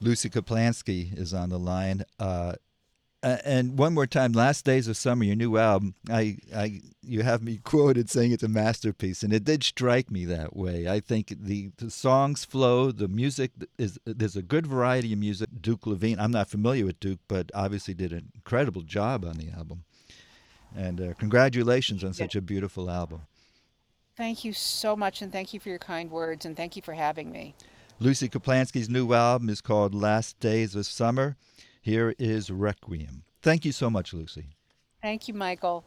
Lucy 0.00 0.28
Kaplansky 0.28 1.16
is 1.16 1.32
on 1.32 1.48
the 1.48 1.58
line. 1.58 2.04
Uh, 2.18 2.54
a- 3.22 3.46
and 3.46 3.78
one 3.78 3.94
more 3.94 4.06
time, 4.06 4.32
"Last 4.32 4.64
Days 4.64 4.88
of 4.88 4.96
Summer," 4.96 5.24
your 5.24 5.36
new 5.36 5.56
album. 5.56 5.94
I, 6.10 6.38
I, 6.54 6.80
you 7.02 7.22
have 7.22 7.42
me 7.42 7.56
quoted 7.64 8.10
saying 8.10 8.32
it's 8.32 8.42
a 8.42 8.48
masterpiece, 8.48 9.22
and 9.22 9.32
it 9.32 9.44
did 9.44 9.62
strike 9.64 10.10
me 10.10 10.24
that 10.26 10.56
way. 10.56 10.88
I 10.88 11.00
think 11.00 11.34
the, 11.40 11.70
the 11.76 11.90
songs 11.90 12.44
flow, 12.44 12.90
the 12.92 13.08
music 13.08 13.52
is 13.78 13.98
there's 14.04 14.36
a 14.36 14.42
good 14.42 14.66
variety 14.66 15.12
of 15.12 15.18
music. 15.18 15.48
Duke 15.60 15.86
Levine, 15.86 16.18
I'm 16.18 16.32
not 16.32 16.48
familiar 16.48 16.84
with 16.86 17.00
Duke, 17.00 17.20
but 17.28 17.50
obviously 17.54 17.94
did 17.94 18.12
an 18.12 18.30
incredible 18.34 18.82
job 18.82 19.24
on 19.24 19.36
the 19.36 19.50
album. 19.50 19.84
And 20.76 21.00
uh, 21.00 21.14
congratulations 21.14 22.02
on 22.02 22.14
such 22.14 22.34
a 22.34 22.40
beautiful 22.40 22.90
album. 22.90 23.22
Thank 24.16 24.44
you 24.44 24.52
so 24.52 24.94
much, 24.94 25.22
and 25.22 25.32
thank 25.32 25.54
you 25.54 25.60
for 25.60 25.68
your 25.68 25.78
kind 25.78 26.10
words, 26.10 26.44
and 26.44 26.56
thank 26.56 26.76
you 26.76 26.82
for 26.82 26.92
having 26.94 27.30
me. 27.30 27.54
Lucy 27.98 28.28
Kaplansky's 28.28 28.88
new 28.88 29.12
album 29.12 29.48
is 29.48 29.60
called 29.60 29.94
Last 29.94 30.38
Days 30.40 30.74
of 30.74 30.86
Summer. 30.86 31.36
Here 31.82 32.14
is 32.16 32.48
Requiem. 32.48 33.24
Thank 33.42 33.64
you 33.64 33.72
so 33.72 33.90
much, 33.90 34.14
Lucy. 34.14 34.50
Thank 35.02 35.26
you, 35.26 35.34
Michael. 35.34 35.84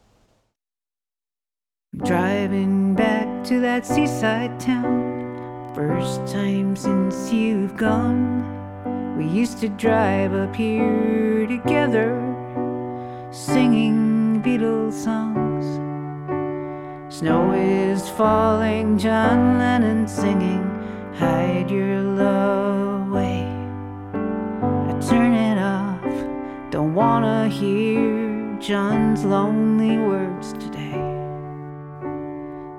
Driving 2.04 2.94
back 2.94 3.44
to 3.44 3.60
that 3.60 3.86
seaside 3.86 4.60
town, 4.60 5.72
first 5.74 6.26
time 6.26 6.76
since 6.76 7.32
you've 7.32 7.78
gone. 7.78 9.16
We 9.16 9.26
used 9.26 9.58
to 9.60 9.70
drive 9.70 10.34
up 10.34 10.54
here 10.54 11.46
together, 11.46 12.12
singing 13.30 14.42
Beatles 14.42 14.92
songs. 14.92 15.64
Snow 17.08 17.52
is 17.52 18.06
falling, 18.10 18.98
John 18.98 19.56
Lennon 19.56 20.06
singing, 20.06 20.62
Hide 21.14 21.70
Your 21.70 22.02
Love 22.02 22.65
wanna 26.96 27.46
hear 27.46 28.56
John's 28.58 29.22
lonely 29.22 29.98
words 29.98 30.54
today. 30.54 30.98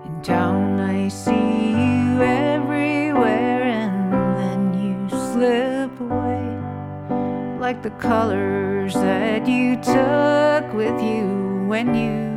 In 0.06 0.20
town, 0.24 0.80
I 0.80 1.08
see 1.08 1.70
you 1.70 2.24
everywhere, 2.24 3.62
and 3.62 4.12
then 4.40 4.62
you 4.82 5.08
slip 5.08 6.00
away 6.00 7.60
like 7.60 7.84
the 7.84 7.92
colors 7.92 8.96
that 8.96 9.48
you 9.48 9.76
took 9.76 10.74
with 10.74 11.00
you 11.00 11.66
when 11.68 11.94
you 11.94 12.37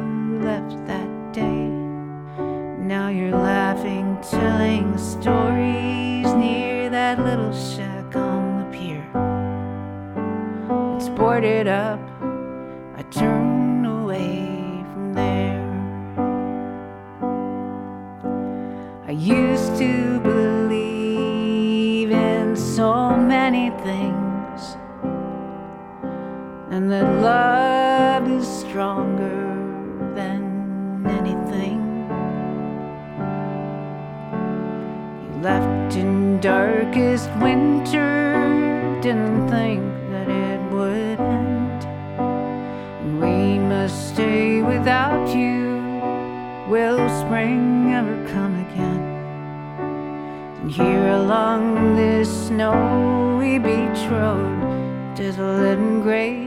gray. 56.03 56.47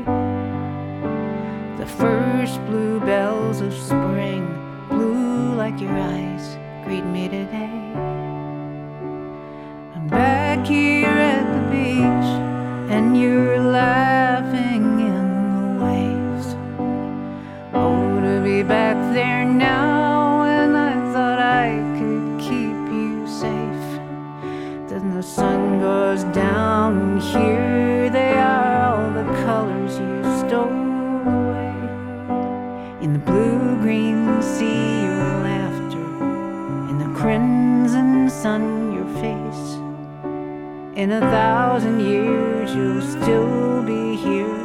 The 1.78 1.86
first 1.86 2.60
bluebells 2.66 3.62
of 3.62 3.74
spring, 3.74 4.46
blue 4.90 5.54
like 5.56 5.80
your 5.80 5.96
eyes, 5.98 6.58
greet 6.86 7.06
me 7.06 7.28
today. 7.28 7.94
I'm 9.96 10.08
back 10.08 10.66
here 10.66 11.08
at 11.08 11.46
the 11.54 11.62
beach, 11.72 12.30
and 12.92 13.20
you're 13.20 13.60
laughing 13.60 14.23
In 41.04 41.12
a 41.12 41.20
thousand 41.20 42.00
years, 42.00 42.74
you'll 42.74 43.02
still 43.02 43.84
be 43.84 44.16
here. 44.16 44.56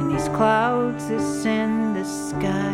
In 0.00 0.10
these 0.12 0.28
clouds, 0.28 1.08
this 1.08 1.46
and 1.46 1.96
the 1.96 2.04
sky, 2.04 2.67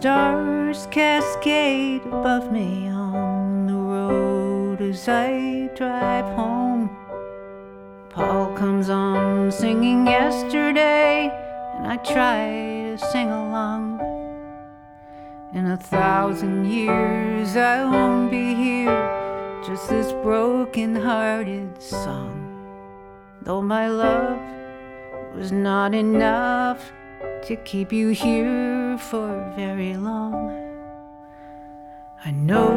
stars 0.00 0.86
cascade 0.90 2.00
above 2.06 2.50
me 2.50 2.88
on 2.88 3.66
the 3.66 3.74
road 3.74 4.80
as 4.80 5.06
I 5.06 5.68
drive 5.76 6.24
home. 6.34 6.88
Paul 8.08 8.56
comes 8.56 8.88
on 8.88 9.52
singing 9.52 10.06
yesterday, 10.06 11.28
and 11.76 11.86
I 11.86 11.98
try 11.98 12.96
to 12.96 12.98
sing 13.12 13.28
along. 13.28 14.00
In 15.52 15.66
a 15.66 15.76
thousand 15.76 16.64
years, 16.64 17.54
I 17.56 17.84
won't 17.84 18.30
be 18.30 18.54
here, 18.54 19.62
just 19.66 19.90
this 19.90 20.12
broken 20.22 20.96
hearted 20.96 21.82
song. 21.82 22.38
Though 23.42 23.60
my 23.60 23.88
love 23.88 24.40
was 25.36 25.52
not 25.52 25.94
enough 25.94 26.90
to 27.42 27.56
keep 27.56 27.92
you 27.92 28.08
here 28.08 28.79
for 28.98 29.52
very 29.56 29.94
long. 29.96 30.50
I 32.24 32.30
know 32.30 32.68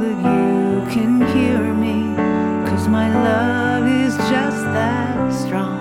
that 0.00 0.16
you 0.30 0.92
can 0.92 1.20
hear 1.34 1.60
me, 1.72 2.16
cause 2.68 2.88
my 2.88 3.08
love 3.24 3.86
is 3.86 4.16
just 4.16 4.62
that 4.76 5.32
strong. 5.32 5.80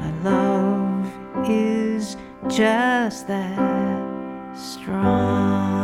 My 0.00 0.10
love 0.30 1.48
is 1.48 2.16
just 2.48 3.26
that 3.28 4.56
strong. 4.56 5.77